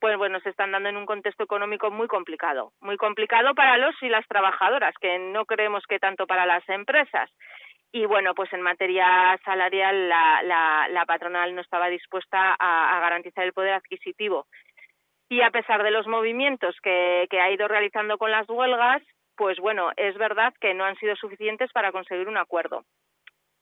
[0.00, 3.94] pues bueno, se están dando en un contexto económico muy complicado, muy complicado para los
[4.02, 7.30] y las trabajadoras, que no creemos que tanto para las empresas.
[7.90, 13.44] Y bueno, pues en materia salarial la, la, la patronal no estaba dispuesta a, garantizar
[13.44, 14.46] el poder adquisitivo.
[15.30, 19.02] Y a pesar de los movimientos que, que ha ido realizando con las huelgas,
[19.38, 22.84] pues bueno, es verdad que no han sido suficientes para conseguir un acuerdo.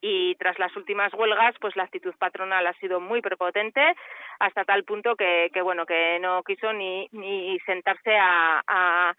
[0.00, 3.94] Y tras las últimas huelgas, pues la actitud patronal ha sido muy prepotente
[4.38, 9.14] hasta tal punto que, que bueno, que no quiso ni, ni sentarse a, a,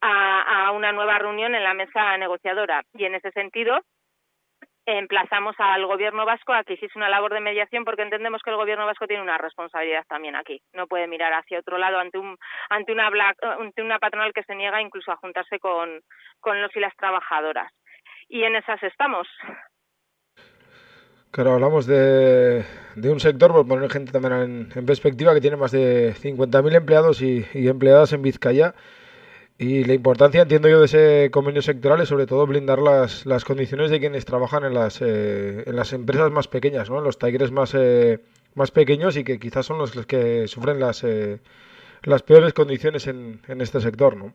[0.00, 2.82] a, a una nueva reunión en la mesa negociadora.
[2.94, 3.80] Y en ese sentido,
[4.86, 8.56] emplazamos al gobierno vasco a que hiciese una labor de mediación porque entendemos que el
[8.56, 10.62] gobierno vasco tiene una responsabilidad también aquí.
[10.72, 12.36] No puede mirar hacia otro lado ante un
[12.70, 13.10] ante una
[13.58, 16.00] ante una patronal que se niega incluso a juntarse con,
[16.40, 17.72] con los y las trabajadoras.
[18.28, 19.28] Y en esas estamos.
[21.32, 22.64] Claro, hablamos de,
[22.94, 26.76] de un sector, por poner gente también en, en perspectiva, que tiene más de 50.000
[26.76, 28.74] empleados y, y empleadas en Vizcaya
[29.58, 33.44] y la importancia, entiendo yo, de ese convenio sectoral es sobre todo blindar las, las
[33.44, 36.98] condiciones de quienes trabajan en las, eh, en las empresas más pequeñas, ¿no?
[36.98, 38.20] en los tigres más, eh,
[38.54, 41.40] más pequeños y que quizás son los que sufren las, eh,
[42.02, 44.16] las peores condiciones en, en este sector.
[44.16, 44.34] ¿no?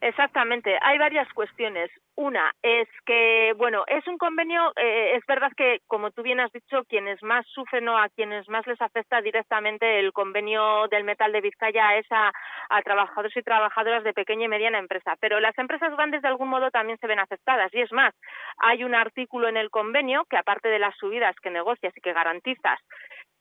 [0.00, 0.76] Exactamente.
[0.82, 1.90] Hay varias cuestiones.
[2.16, 6.50] Una es que, bueno, es un convenio, eh, es verdad que, como tú bien has
[6.52, 11.32] dicho, quienes más sufren o a quienes más les afecta directamente el convenio del metal
[11.32, 12.32] de Vizcaya es a,
[12.70, 15.14] a trabajadores y trabajadoras de pequeña y mediana empresa.
[15.20, 17.72] Pero las empresas grandes de algún modo también se ven afectadas.
[17.74, 18.14] Y es más,
[18.58, 22.14] hay un artículo en el convenio que, aparte de las subidas que negocias y que
[22.14, 22.78] garantizas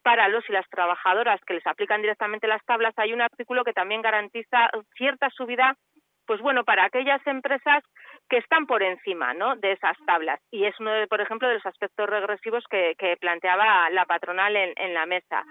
[0.03, 3.73] para los y las trabajadoras que les aplican directamente las tablas, hay un artículo que
[3.73, 5.75] también garantiza cierta subida
[6.25, 7.83] pues bueno, para aquellas empresas
[8.29, 9.55] que están por encima ¿no?
[9.55, 10.39] de esas tablas.
[10.51, 14.73] Y es uno, de, por ejemplo, de los aspectos regresivos que, planteaba la patronal en,
[14.75, 15.43] en la mesa.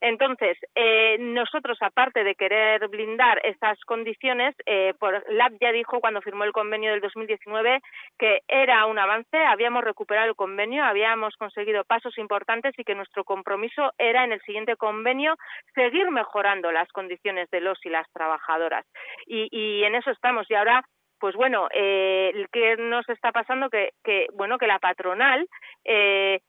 [0.00, 6.20] Entonces, eh, nosotros, aparte de querer blindar estas condiciones, eh, por, LAB ya dijo cuando
[6.20, 7.80] firmó el convenio del 2019
[8.18, 13.24] que era un avance, habíamos recuperado el convenio, habíamos conseguido pasos importantes y que nuestro
[13.24, 15.36] compromiso era en el siguiente convenio
[15.74, 18.84] seguir mejorando las condiciones de los y las trabajadoras.
[19.26, 20.50] Y, y en eso estamos.
[20.50, 20.82] Y ahora
[21.18, 23.68] pues bueno, eh, ¿qué nos está pasando?
[23.70, 25.48] Que, que bueno, que la patronal
[25.84, 26.40] eh,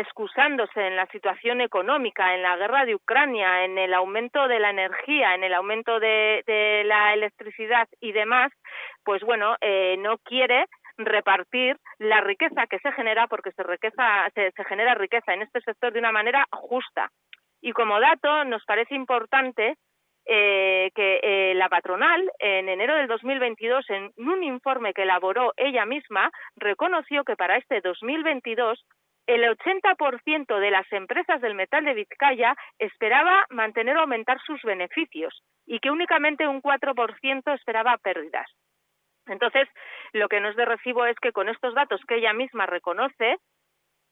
[0.00, 4.70] excusándose en la situación económica, en la guerra de Ucrania, en el aumento de la
[4.70, 8.52] energía, en el aumento de, de la electricidad y demás,
[9.04, 10.66] pues bueno, eh, no quiere
[10.98, 15.98] repartir la riqueza que se genera porque se, se genera riqueza en este sector de
[15.98, 17.10] una manera justa.
[17.60, 19.76] Y como dato, nos parece importante
[20.28, 25.86] eh, que eh, la patronal, en enero del 2022, en un informe que elaboró ella
[25.86, 28.84] misma, reconoció que para este 2022
[29.26, 35.42] el 80% de las empresas del metal de Vizcaya esperaba mantener o aumentar sus beneficios
[35.66, 38.48] y que únicamente un 4% esperaba pérdidas.
[39.26, 39.68] Entonces,
[40.12, 43.38] lo que nos de recibo es que con estos datos que ella misma reconoce,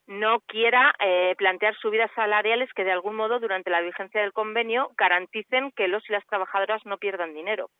[0.06, 4.90] no quiera eh, plantear subidas salariales que de algún modo durante la vigencia del convenio
[4.98, 7.70] garanticen que los y las trabajadoras no pierdan dinero.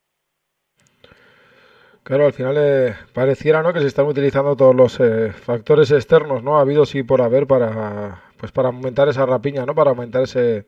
[2.04, 3.72] Claro, al final eh, pareciera ¿no?
[3.72, 6.58] que se están utilizando todos los eh, factores externos, ¿no?
[6.58, 9.74] Ha habido sí por haber para pues para aumentar esa rapiña, ¿no?
[9.74, 10.66] Para aumentar ese,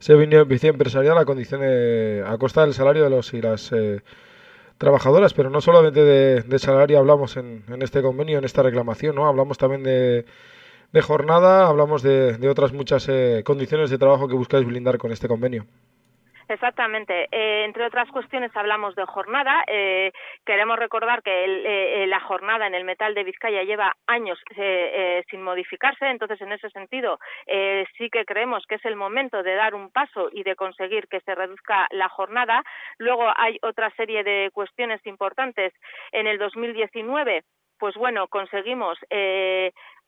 [0.00, 4.02] ese beneficio empresarial a condición de, a costa del salario de los y las eh,
[4.78, 9.26] trabajadoras, pero no solamente de, salario hablamos en, en, este convenio, en esta reclamación, ¿no?
[9.28, 10.26] Hablamos también de,
[10.92, 13.08] de jornada, hablamos de, de otras muchas
[13.44, 15.66] condiciones de trabajo que buscáis blindar con este convenio.
[16.48, 17.28] Exactamente.
[17.32, 19.64] Eh, entre otras cuestiones hablamos de jornada.
[19.66, 20.12] Eh,
[20.44, 24.38] queremos recordar que eh, la jornada en el metal de Vizcaya lleva años
[25.30, 26.06] sin modificarse.
[26.06, 27.18] Entonces, en ese sentido,
[27.98, 31.20] sí que creemos que es el momento de dar un paso y de conseguir que
[31.20, 32.62] se reduzca la jornada.
[32.98, 35.72] Luego hay otra serie de cuestiones importantes.
[36.12, 37.42] En el 2019
[37.78, 38.98] pues bueno, conseguimos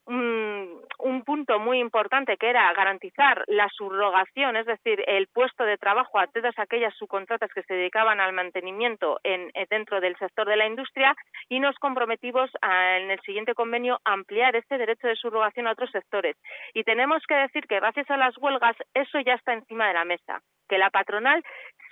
[0.08, 5.76] un, un, punto muy importante que era garantizar la subrogación, es decir, el puesto de
[5.76, 10.48] trabajo a todas aquellas subcontratas que se dedicaban al mantenimiento en, eh, dentro del sector
[10.48, 11.14] de la industria
[11.48, 15.90] y nos comprometimos en el siguiente convenio a ampliar este derecho de subrogación a otros
[15.90, 16.36] sectores.
[16.72, 20.04] Y tenemos que decir que gracias a las huelgas eso ya está encima de la
[20.04, 21.44] mesa, que la patronal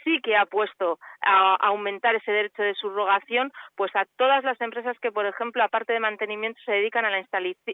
[0.07, 4.97] sí que ha puesto a, aumentar ese derecho de subrogación pues a todas las empresas
[5.01, 7.27] que, por ejemplo, aparte de mantenimiento, se dedican a la,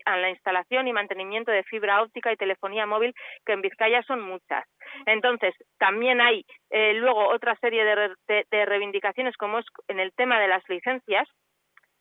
[0.07, 3.15] a la instalación y mantenimiento de fibra óptica y telefonía móvil,
[3.45, 4.65] que en Vizcaya son muchas.
[5.05, 10.49] Entonces, también hay eh, luego otra serie de, reivindicaciones, como es en el tema de
[10.49, 11.29] las licencias,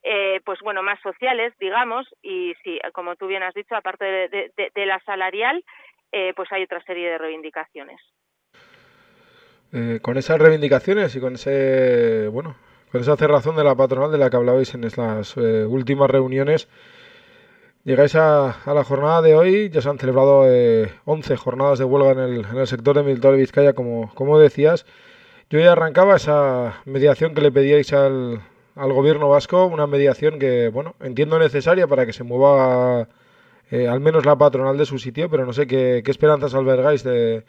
[0.03, 4.85] eh, pues bueno, más sociales, digamos, y sí, como tú bien has dicho, aparte de,
[4.85, 5.63] la salarial,
[6.13, 7.99] eh, pues hay otra serie de reivindicaciones.
[9.73, 12.55] Eh, con esas reivindicaciones y con ese, bueno,
[12.91, 16.67] con esa cerrazón de la patronal de la que hablabais en las eh, últimas reuniones,
[17.85, 19.69] llegáis a, la jornada de hoy.
[19.69, 23.73] Ya se han celebrado eh, 11 jornadas de huelga en el, sector de Militar Vizcaya,
[23.73, 24.85] como, como decías.
[25.49, 28.41] Yo ya arrancaba esa mediación que le pedíais al,
[28.75, 33.07] al gobierno vasco, una mediación que, bueno, entiendo necesaria para que se mueva
[33.69, 37.03] eh, al menos la patronal de su sitio, pero no sé qué, qué esperanzas albergáis
[37.03, 37.43] de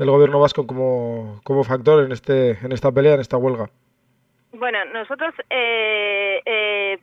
[0.00, 3.68] del gobierno vasco como, como factor en, este, en esta pelea, en esta huelga?
[4.52, 6.98] Bueno, nosotros eh, eh,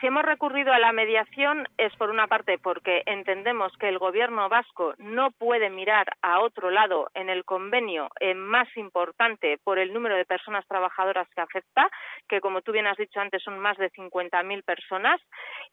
[0.00, 4.48] si hemos recurrido a la mediación es por una parte porque entendemos que el gobierno
[4.48, 9.92] vasco no puede mirar a otro lado en el convenio eh, más importante por el
[9.92, 11.88] número de personas trabajadoras que afecta,
[12.28, 15.20] que como tú bien has dicho antes son más de 50.000 personas,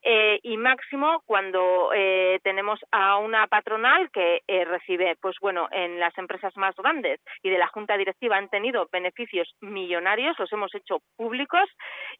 [0.01, 6.18] eh, y máximo cuando eh, tenemos a una patronal que recibe, pues bueno, en las
[6.18, 11.01] empresas más grandes y de la junta directiva han tenido beneficios millonarios, los hemos hecho
[11.16, 11.70] públicos,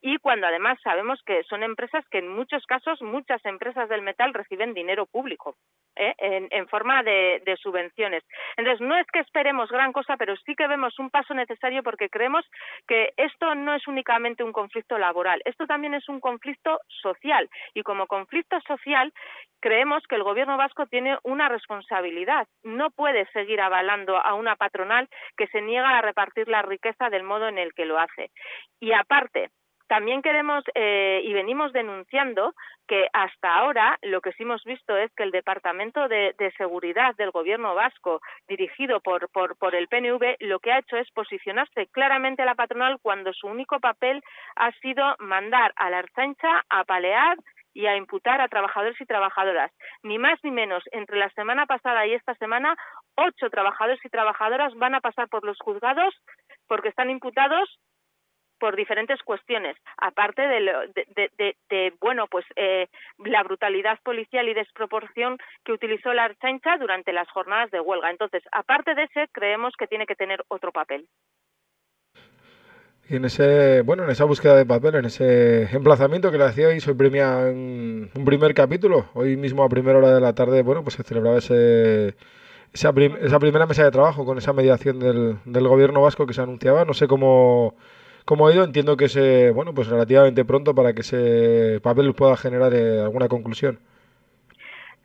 [0.02, 1.77] y cuando además sabemos que son empresas
[2.10, 5.56] que en muchos casos muchas empresas del metal reciben dinero público
[5.96, 6.14] ¿eh?
[6.18, 8.24] en, forma de, subvenciones.
[8.58, 12.10] Entonces, no es que esperemos gran cosa, pero sí que vemos un paso necesario porque
[12.10, 12.46] creemos
[12.88, 17.50] que esto no es únicamente un conflicto laboral, esto también es un conflicto social.
[17.74, 19.14] Y como conflicto social,
[19.60, 22.48] creemos que el gobierno vasco tiene una responsabilidad.
[22.64, 27.24] No puede seguir avalando a una patronal que se niega a repartir la riqueza del
[27.24, 28.32] modo en el que lo hace.
[28.80, 29.50] Y aparte,
[29.88, 32.54] también queremos eh, y venimos denunciando
[32.88, 37.32] que hasta ahora lo que sí hemos visto es que el Departamento de, Seguridad del
[37.32, 42.42] Gobierno vasco, dirigido por, por, por, el PNV, lo que ha hecho es posicionarse claramente
[42.42, 44.24] a la patronal cuando su único papel
[44.56, 47.38] ha sido mandar a la Archancha a palear
[47.74, 49.72] y a imputar a trabajadores y trabajadoras.
[50.02, 52.76] Ni más ni menos, entre la semana pasada y esta semana,
[53.16, 56.16] ocho trabajadores y trabajadoras van a pasar por los juzgados
[56.68, 57.70] porque están imputados
[58.60, 62.88] por diferentes cuestiones, aparte de, bueno, pues eh,
[63.20, 68.10] la brutalidad policial y desproporción que utilizó la Archancha durante las jornadas de huelga.
[68.12, 71.08] Entonces, aparte de ese, creemos que tiene que tener otro papel.
[73.10, 76.68] Y en ese, bueno, en esa búsqueda de papel, en ese emplazamiento que le hacía
[76.68, 79.06] hoy, premia en un primer capítulo.
[79.14, 82.16] Hoy mismo a primera hora de la tarde, bueno, pues se celebraba ese,
[82.74, 86.42] esa, esa primera mesa de trabajo con esa mediación del, del gobierno vasco que se
[86.42, 86.84] anunciaba.
[86.84, 87.76] No sé cómo
[88.28, 92.36] como ha ido, entiendo que es bueno, pues relativamente pronto para que ese papel pueda
[92.36, 93.80] generar eh, alguna conclusión.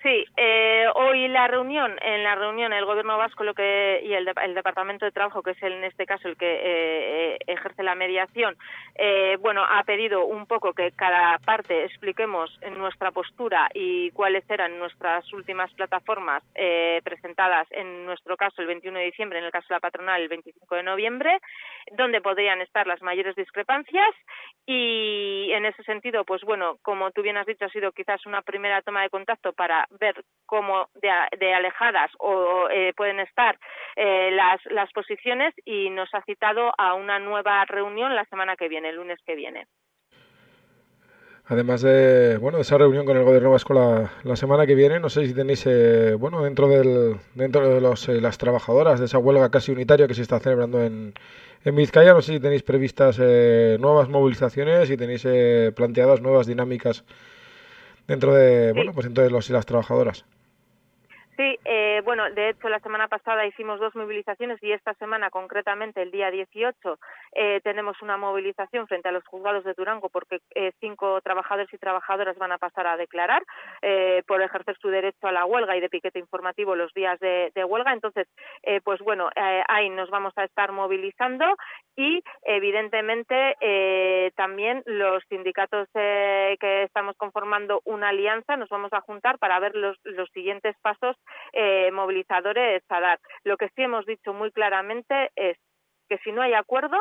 [0.03, 4.29] Sí, eh, hoy la reunión, en la reunión el Gobierno vasco lo que y el,
[4.45, 7.85] el Departamento de Trabajo, que es el, en este caso el que eh, eh, ejerce
[7.85, 8.57] la mediación,
[8.95, 14.79] eh, bueno, ha pedido un poco que cada parte expliquemos nuestra postura y cuáles eran
[14.79, 19.67] nuestras últimas plataformas eh, presentadas, en nuestro caso el 21 de diciembre, en el caso
[19.69, 21.41] de la patronal el 25 de noviembre,
[21.93, 24.15] donde podrían estar las mayores discrepancias.
[24.67, 28.43] Y en ese sentido, pues bueno, como tú bien has dicho, ha sido quizás una
[28.43, 33.59] primera toma de contacto para ver cómo de, alejadas o eh, pueden estar
[33.97, 38.82] eh, las posiciones y nos ha citado a una nueva reunión la semana que viene,
[38.87, 39.67] el lunes que viene.
[41.45, 45.01] Además de bueno de esa reunión con el gobierno vasco la, la semana que viene,
[45.01, 49.07] no sé si tenéis eh, bueno dentro del dentro de los, eh, las trabajadoras de
[49.07, 51.15] esa huelga casi unitaria que se está celebrando en,
[51.65, 56.47] en Vizcaya, no sé si tenéis previstas eh, nuevas movilizaciones y tenéis eh, planteadas nuevas
[56.47, 57.05] dinámicas
[58.07, 60.25] dentro de bueno pues dentro de los y las trabajadoras.
[61.43, 66.01] Sí, eh, bueno, de hecho la semana pasada hicimos dos movilizaciones y esta semana, concretamente
[66.01, 67.01] el día 18,
[67.33, 71.79] eh, tenemos una movilización frente a los juzgados de Durango porque eh, cinco trabajadores y
[71.79, 73.43] trabajadoras van a pasar a declarar
[73.81, 77.51] eh, por ejercer su derecho a la huelga y de piquete informativo los días de,
[77.65, 77.93] huelga.
[77.93, 78.29] Entonces,
[78.63, 79.29] eh, pues bueno,
[79.67, 81.45] ahí nos vamos a estar movilizando
[81.97, 83.57] y evidentemente
[84.37, 89.99] también los sindicatos que estamos conformando una alianza nos vamos a juntar para ver los,
[90.05, 91.17] los siguientes pasos
[91.53, 93.21] eh, movilizadores a dar.
[93.45, 95.59] Lo que sí hemos dicho muy claramente es
[96.09, 96.97] que si no hay acuerdo,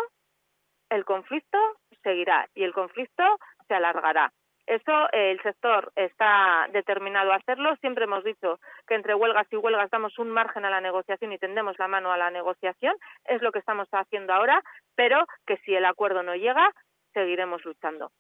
[0.90, 1.58] el conflicto
[2.04, 3.24] seguirá y el conflicto
[3.68, 4.32] se alargará.
[4.68, 7.76] Eso eh, el sector está determinado a hacerlo.
[7.78, 11.40] Siempre hemos dicho que entre huelgas y huelgas damos un margen a la negociación y
[11.40, 12.96] tendemos la mano a la negociación.
[13.26, 14.62] Es lo que estamos haciendo ahora,
[14.96, 16.72] pero que si el acuerdo no llega,
[17.14, 18.12] seguiremos luchando.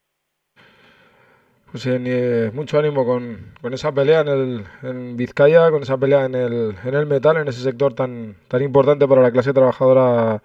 [1.71, 6.25] Pues eh, mucho ánimo con, con esa pelea en, el, en Vizcaya, con esa pelea
[6.25, 10.41] en el, en el metal, en ese sector tan, tan importante para la clase trabajadora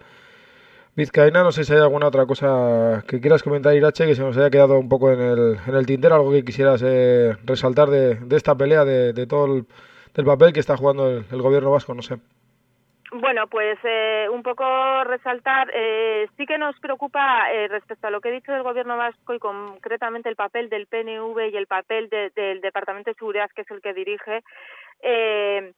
[0.95, 1.43] vizcaína.
[1.43, 4.49] No sé si hay alguna otra cosa que quieras comentar, Irache, que se nos haya
[4.49, 8.35] quedado un poco en el, en el tintero, algo que quisieras eh, resaltar de, de
[8.37, 9.65] esta pelea, de, de todo el
[10.15, 12.17] del papel que está jugando el gobierno vasco, no sé.
[13.11, 14.65] Bueno, pues eh, un poco
[15.05, 18.97] resaltar, eh, sí que nos preocupa eh, respecto a lo que he dicho del Gobierno
[18.97, 23.49] vasco y concretamente el papel del PNV y el papel de- del Departamento de Seguridad,
[23.55, 24.43] que es el que dirige,
[25.01, 25.71] eh,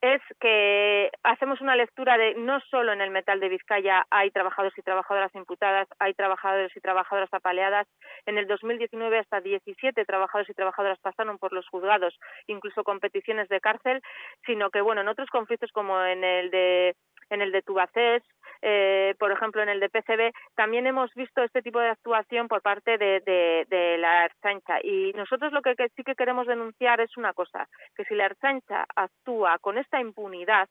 [0.00, 4.76] es que hacemos una lectura de no solo en el metal de Vizcaya hay trabajadores
[4.78, 7.86] y trabajadoras imputadas, hay trabajadores y trabajadoras apaleadas.
[8.24, 13.48] En el 2019 hasta 17 trabajadores y trabajadoras pasaron por los juzgados, incluso con peticiones
[13.48, 14.00] de cárcel,
[14.46, 16.96] sino que bueno, en otros conflictos como en el de
[17.28, 18.22] en el de Tubacés,
[18.62, 22.62] eh, por ejemplo, en el de PCB, también hemos visto este tipo de actuación por
[22.62, 24.78] parte de, de, de la Ertzaintza.
[24.82, 28.86] Y nosotros lo que, sí que queremos denunciar es una cosa, que si la Ertzaintza
[28.94, 30.68] actúa con esta impunidad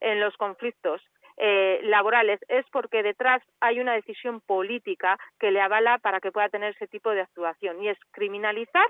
[0.00, 1.02] en los conflictos
[1.38, 6.48] eh, laborales es porque detrás hay una decisión política que le avala para que pueda
[6.48, 8.86] tener ese tipo de actuación y es criminalizar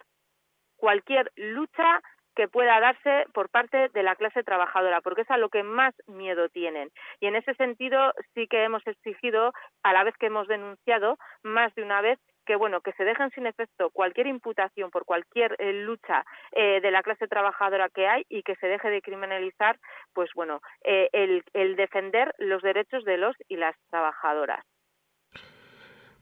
[0.77, 2.01] cualquier lucha
[2.37, 5.95] que pueda darse por parte de la clase trabajadora, porque es a lo que más
[6.07, 6.91] miedo tienen.
[7.18, 11.74] Y en ese sentido sí que hemos exigido, a la vez que hemos denunciado, más
[11.74, 15.72] de una vez, que bueno que se dejen sin efecto cualquier imputación por cualquier eh,
[15.72, 19.80] lucha eh, de la clase trabajadora que hay y que se deje de criminalizar
[20.14, 24.64] pues bueno eh, el, el defender los derechos de los y las trabajadoras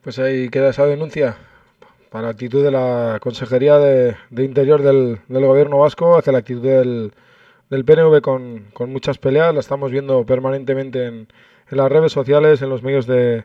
[0.02, 1.36] Pues ahí queda esa denuncia
[2.14, 6.62] para la actitud de la Consejería de, Interior del, del Gobierno vasco hacia la actitud
[6.62, 7.12] del,
[7.70, 9.52] del PNV con, muchas peleas.
[9.52, 11.26] La estamos viendo permanentemente en,
[11.68, 13.42] en las redes sociales, en los medios de,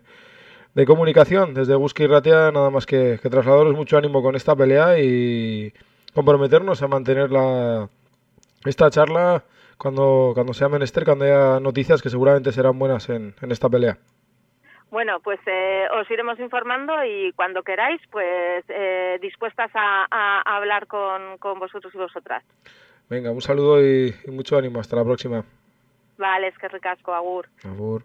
[0.75, 1.55] de comunicación.
[1.55, 5.73] Desde Busca y Ratia, nada más que, que trasladaros mucho ánimo con esta pelea y
[6.13, 7.89] comprometernos a mantener la,
[8.65, 9.45] esta charla
[9.79, 13.97] cuando, cuando sea menester, cuando haya noticias que seguramente serán buenas en, en esta pelea.
[14.91, 20.57] Bueno, pues eh, os iremos informando y cuando queráis, pues eh, dispuestas a, a, a
[20.57, 22.43] hablar con, con, vosotros y vosotras.
[23.09, 24.79] Venga, un saludo y, y, mucho ánimo.
[24.79, 25.43] Hasta la próxima.
[26.17, 27.47] Vale, es que ricasco, Agur.
[27.63, 28.03] Agur.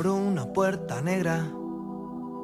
[0.00, 1.46] Abro una puerta negra,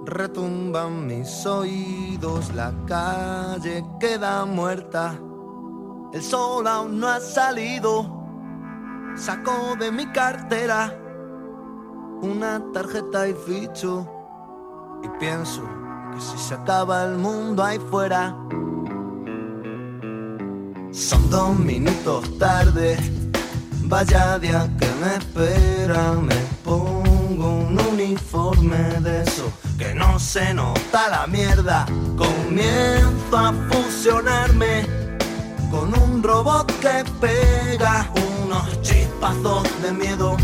[0.04, 5.18] retumban mis oídos, la calle queda muerta,
[6.12, 8.14] el sol aún no ha salido,
[9.16, 10.92] saco de mi cartera
[12.20, 14.06] una tarjeta y ficho
[15.02, 15.62] y pienso
[16.12, 18.36] que si se acaba el mundo ahí fuera.
[20.92, 22.98] Son dos minutos tarde,
[23.84, 31.08] vaya día que me espera, me pongo un uniforme de eso que no se nota
[31.08, 34.86] la mierda, comienzo a fusionarme
[35.70, 38.10] con un robot que pega
[38.42, 40.36] unos chispazos de miedo.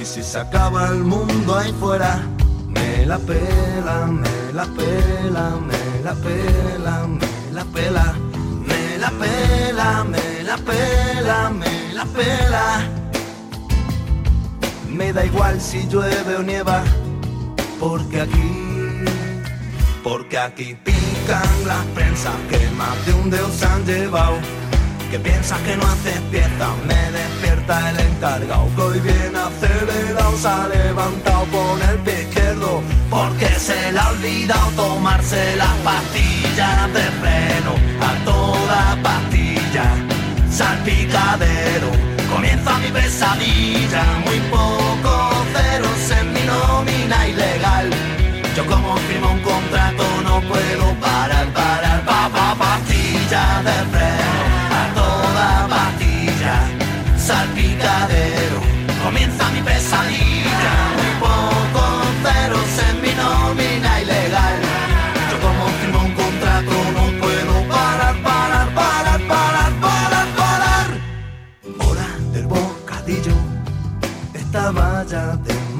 [0.00, 2.22] Y si se acaba el mundo ahí fuera,
[2.68, 8.14] me la pela, me la pela, me la pela, me la pela,
[8.66, 12.80] me la pela, me la pela, me la pela.
[12.80, 13.03] Me
[14.98, 16.82] da igual si llueve o nieva,
[17.80, 19.04] porque aquí,
[20.02, 24.38] porque aquí pican las prensas que más de un dedo se han llevado.
[25.10, 30.48] Que piensas que no haces pieza, me despierta el encargado que hoy viene acelerado, se
[30.48, 37.04] ha levantado con el pie izquierdo porque se le ha olvidado tomarse las pastillas de
[37.20, 39.86] freno a toda pastilla,
[40.50, 47.90] salpicadero, comienza mi pesadilla, muy poco ceros en mi nómina ilegal.
[48.56, 54.42] Yo como firmo un contrato no puedo parar, parar, pa, pa, pastilla de freno
[54.80, 56.56] a toda pastilla,
[57.16, 58.43] salpicadero, comienza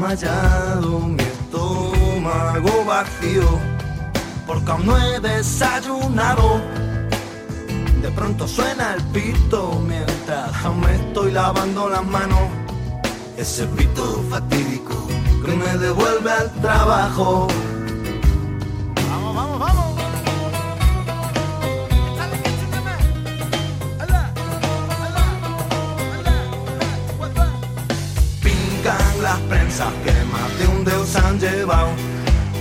[0.09, 3.59] desmayado, mi estómago vacío,
[4.46, 6.61] porque aún no he desayunado.
[8.02, 12.50] De pronto suena el pito mientras aún me estoy lavando las manos.
[13.36, 14.94] Ese pito fatídico
[15.44, 17.48] que me devuelve al trabajo.
[19.11, 19.93] Vamos, vamos, vamos.
[29.35, 31.91] Las prensas que más de un dedo se han llevado.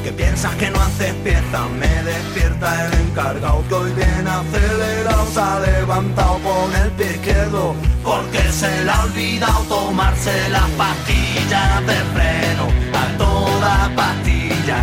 [0.04, 5.40] Que piensas que no haces pieza, me despierta el encargado que hoy viene acelerado, se
[5.40, 12.00] ha levantado con el pie izquierdo, porque se le ha olvidado tomarse las pastillas de
[12.16, 12.66] freno,
[13.02, 14.80] a toda pastilla,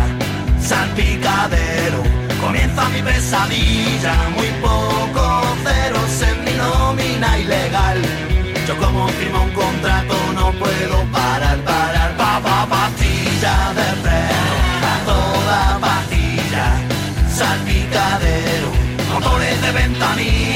[0.59, 2.01] salpicadero,
[2.43, 5.23] comienza mi pesadilla, muy poco
[5.63, 7.90] ceros en mi nómina ilegal,
[13.41, 16.67] pastilla de freno a toda pastilla,
[17.27, 18.69] salpicadero,
[19.11, 20.50] motores de ventanilla,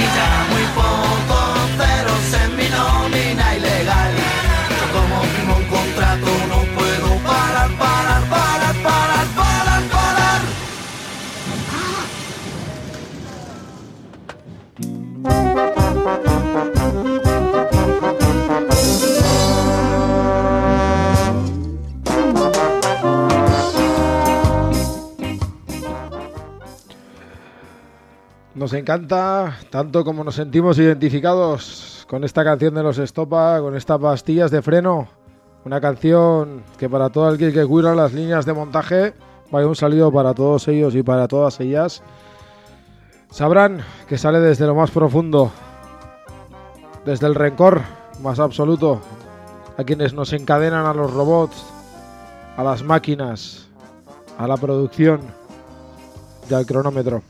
[28.55, 33.99] Nos encanta, tanto como nos sentimos identificados con esta canción de los Estopa, con estas
[33.99, 35.09] pastillas de freno.
[35.65, 39.13] Una canción que para todo aquel que cuida las líneas de montaje,
[39.51, 42.01] vaya un saludo para todos ellos y para todas ellas.
[43.29, 45.51] Sabrán que sale desde lo más profundo,
[47.03, 47.81] desde el rencor
[48.21, 49.01] más absoluto,
[49.77, 51.65] a quienes nos encadenan a los robots,
[52.55, 53.67] a las máquinas,
[54.37, 55.19] a la producción
[56.49, 57.21] y al cronómetro.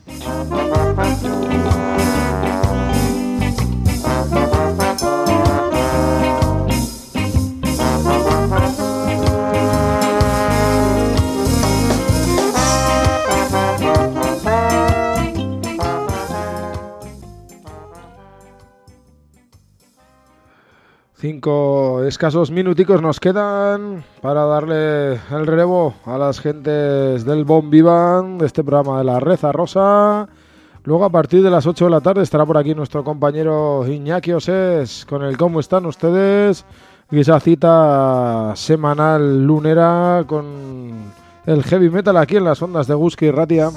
[21.18, 28.36] Cinco escasos minuticos nos quedan para darle el relevo a las gentes del Bon Vivan
[28.36, 30.28] de este programa de la Reza Rosa.
[30.84, 34.34] Luego a partir de las 8 de la tarde estará por aquí nuestro compañero Iñaki
[34.34, 36.66] Osés con el ¿Cómo están ustedes?
[37.10, 40.44] Y esa cita semanal lunera con
[41.46, 43.70] el heavy metal aquí en las ondas de Guski y Ratia.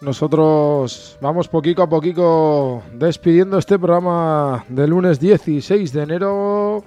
[0.00, 6.84] Nosotros vamos poquito a poquito despidiendo este programa del lunes 16 de enero.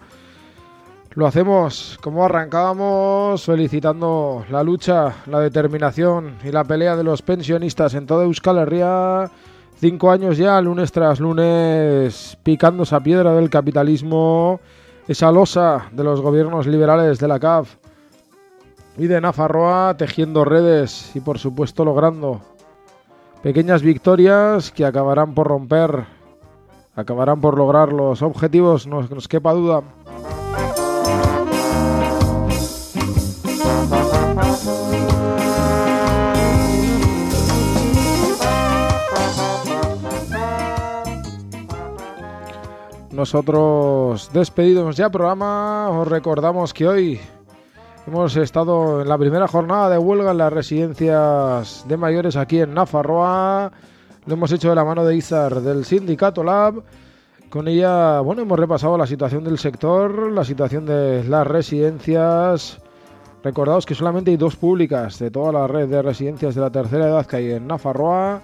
[1.16, 7.96] Lo hacemos como arrancábamos, felicitando la lucha, la determinación y la pelea de los pensionistas
[7.96, 9.32] en toda Euskal Herria.
[9.80, 14.60] Cinco años ya, lunes tras lunes, picando esa piedra del capitalismo,
[15.08, 17.76] esa losa de los gobiernos liberales de la CAF
[18.98, 22.42] y de Nafarroa, tejiendo redes y por supuesto logrando
[23.42, 26.06] pequeñas victorias que acabarán por romper,
[26.96, 29.84] acabarán por lograr los objetivos, no nos quepa duda.
[43.18, 47.20] Nosotros despedimos ya programa, os recordamos que hoy
[48.06, 52.76] hemos estado en la primera jornada de huelga en las residencias de mayores aquí en
[52.76, 53.72] Nafarroa.
[54.28, 56.84] Lo hemos hecho de la mano de Izar del Sindicato Lab.
[57.50, 62.80] Con ella, bueno, hemos repasado la situación del sector, la situación de las residencias.
[63.44, 67.08] Recordaos que solamente hay dos públicas de toda la red de residencias de la tercera
[67.08, 68.44] edad que hay en Nafarroa.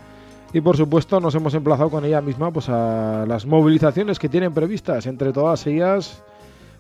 [0.54, 4.54] Y por supuesto nos hemos emplazado con ella misma pues a las movilizaciones que tienen
[4.54, 5.08] previstas.
[5.08, 6.24] Entre todas ellas,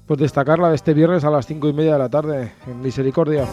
[0.05, 3.47] pues destacarla de este viernes a las cinco y media de la tarde en Misericordia.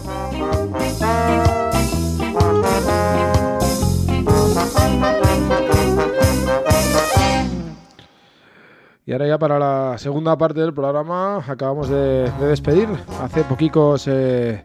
[9.07, 12.89] Y ahora ya para la segunda parte del programa acabamos de, despedir
[13.23, 14.65] hace poquicos eh,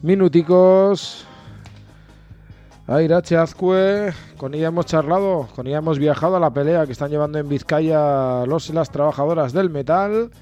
[0.00, 1.26] minuticos
[2.90, 6.92] a Irache Azcue, con ella hemos charlado, con ella hemos viajado a la pelea que
[6.92, 10.32] están llevando en Vizcaya los y las trabajadoras del metal.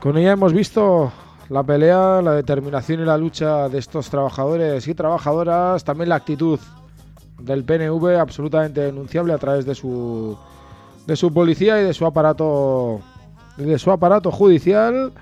[0.00, 1.10] Con ella hemos visto
[1.48, 6.60] la pelea, la determinación y la lucha de estos trabajadores y trabajadoras, también la actitud
[7.40, 10.38] del PNV absolutamente denunciable a través de su
[11.08, 13.00] de su policía y de su aparato
[13.56, 15.12] de su aparato judicial.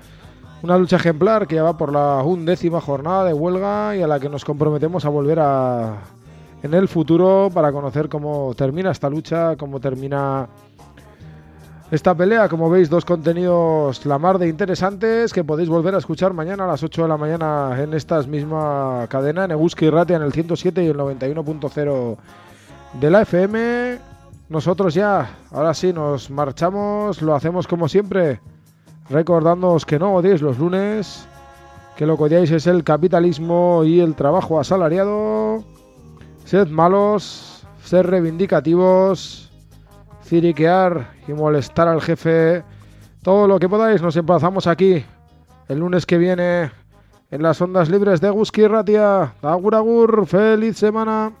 [0.61, 4.19] Una lucha ejemplar que ya va por la undécima jornada de huelga y a la
[4.19, 5.99] que nos comprometemos a volver a,
[6.63, 10.47] en el futuro para conocer cómo termina esta lucha, cómo termina
[11.91, 12.49] esta pelea.
[12.49, 16.67] Como veis, dos contenidos la mar de interesantes que podéis volver a escuchar mañana a
[16.67, 20.33] las 8 de la mañana en esta misma cadena, en Eguski y Ratia en el
[20.33, 22.17] 107 y el 91.0
[22.99, 23.97] de la FM.
[24.49, 28.41] Nosotros ya, ahora sí, nos marchamos, lo hacemos como siempre,
[29.09, 31.27] recordándoos que no odiéis los lunes,
[31.95, 35.63] que lo que odiáis es el capitalismo y el trabajo asalariado.
[36.49, 39.51] Sed malos, sed reivindicativos,
[40.23, 42.63] ciriquear y molestar al jefe.
[43.21, 45.05] Todo lo que podáis, nos emplazamos aquí
[45.67, 46.71] el lunes que viene
[47.29, 49.31] en las ondas libres de Guski Ratia.
[49.43, 51.33] Agur, agur, feliz semana.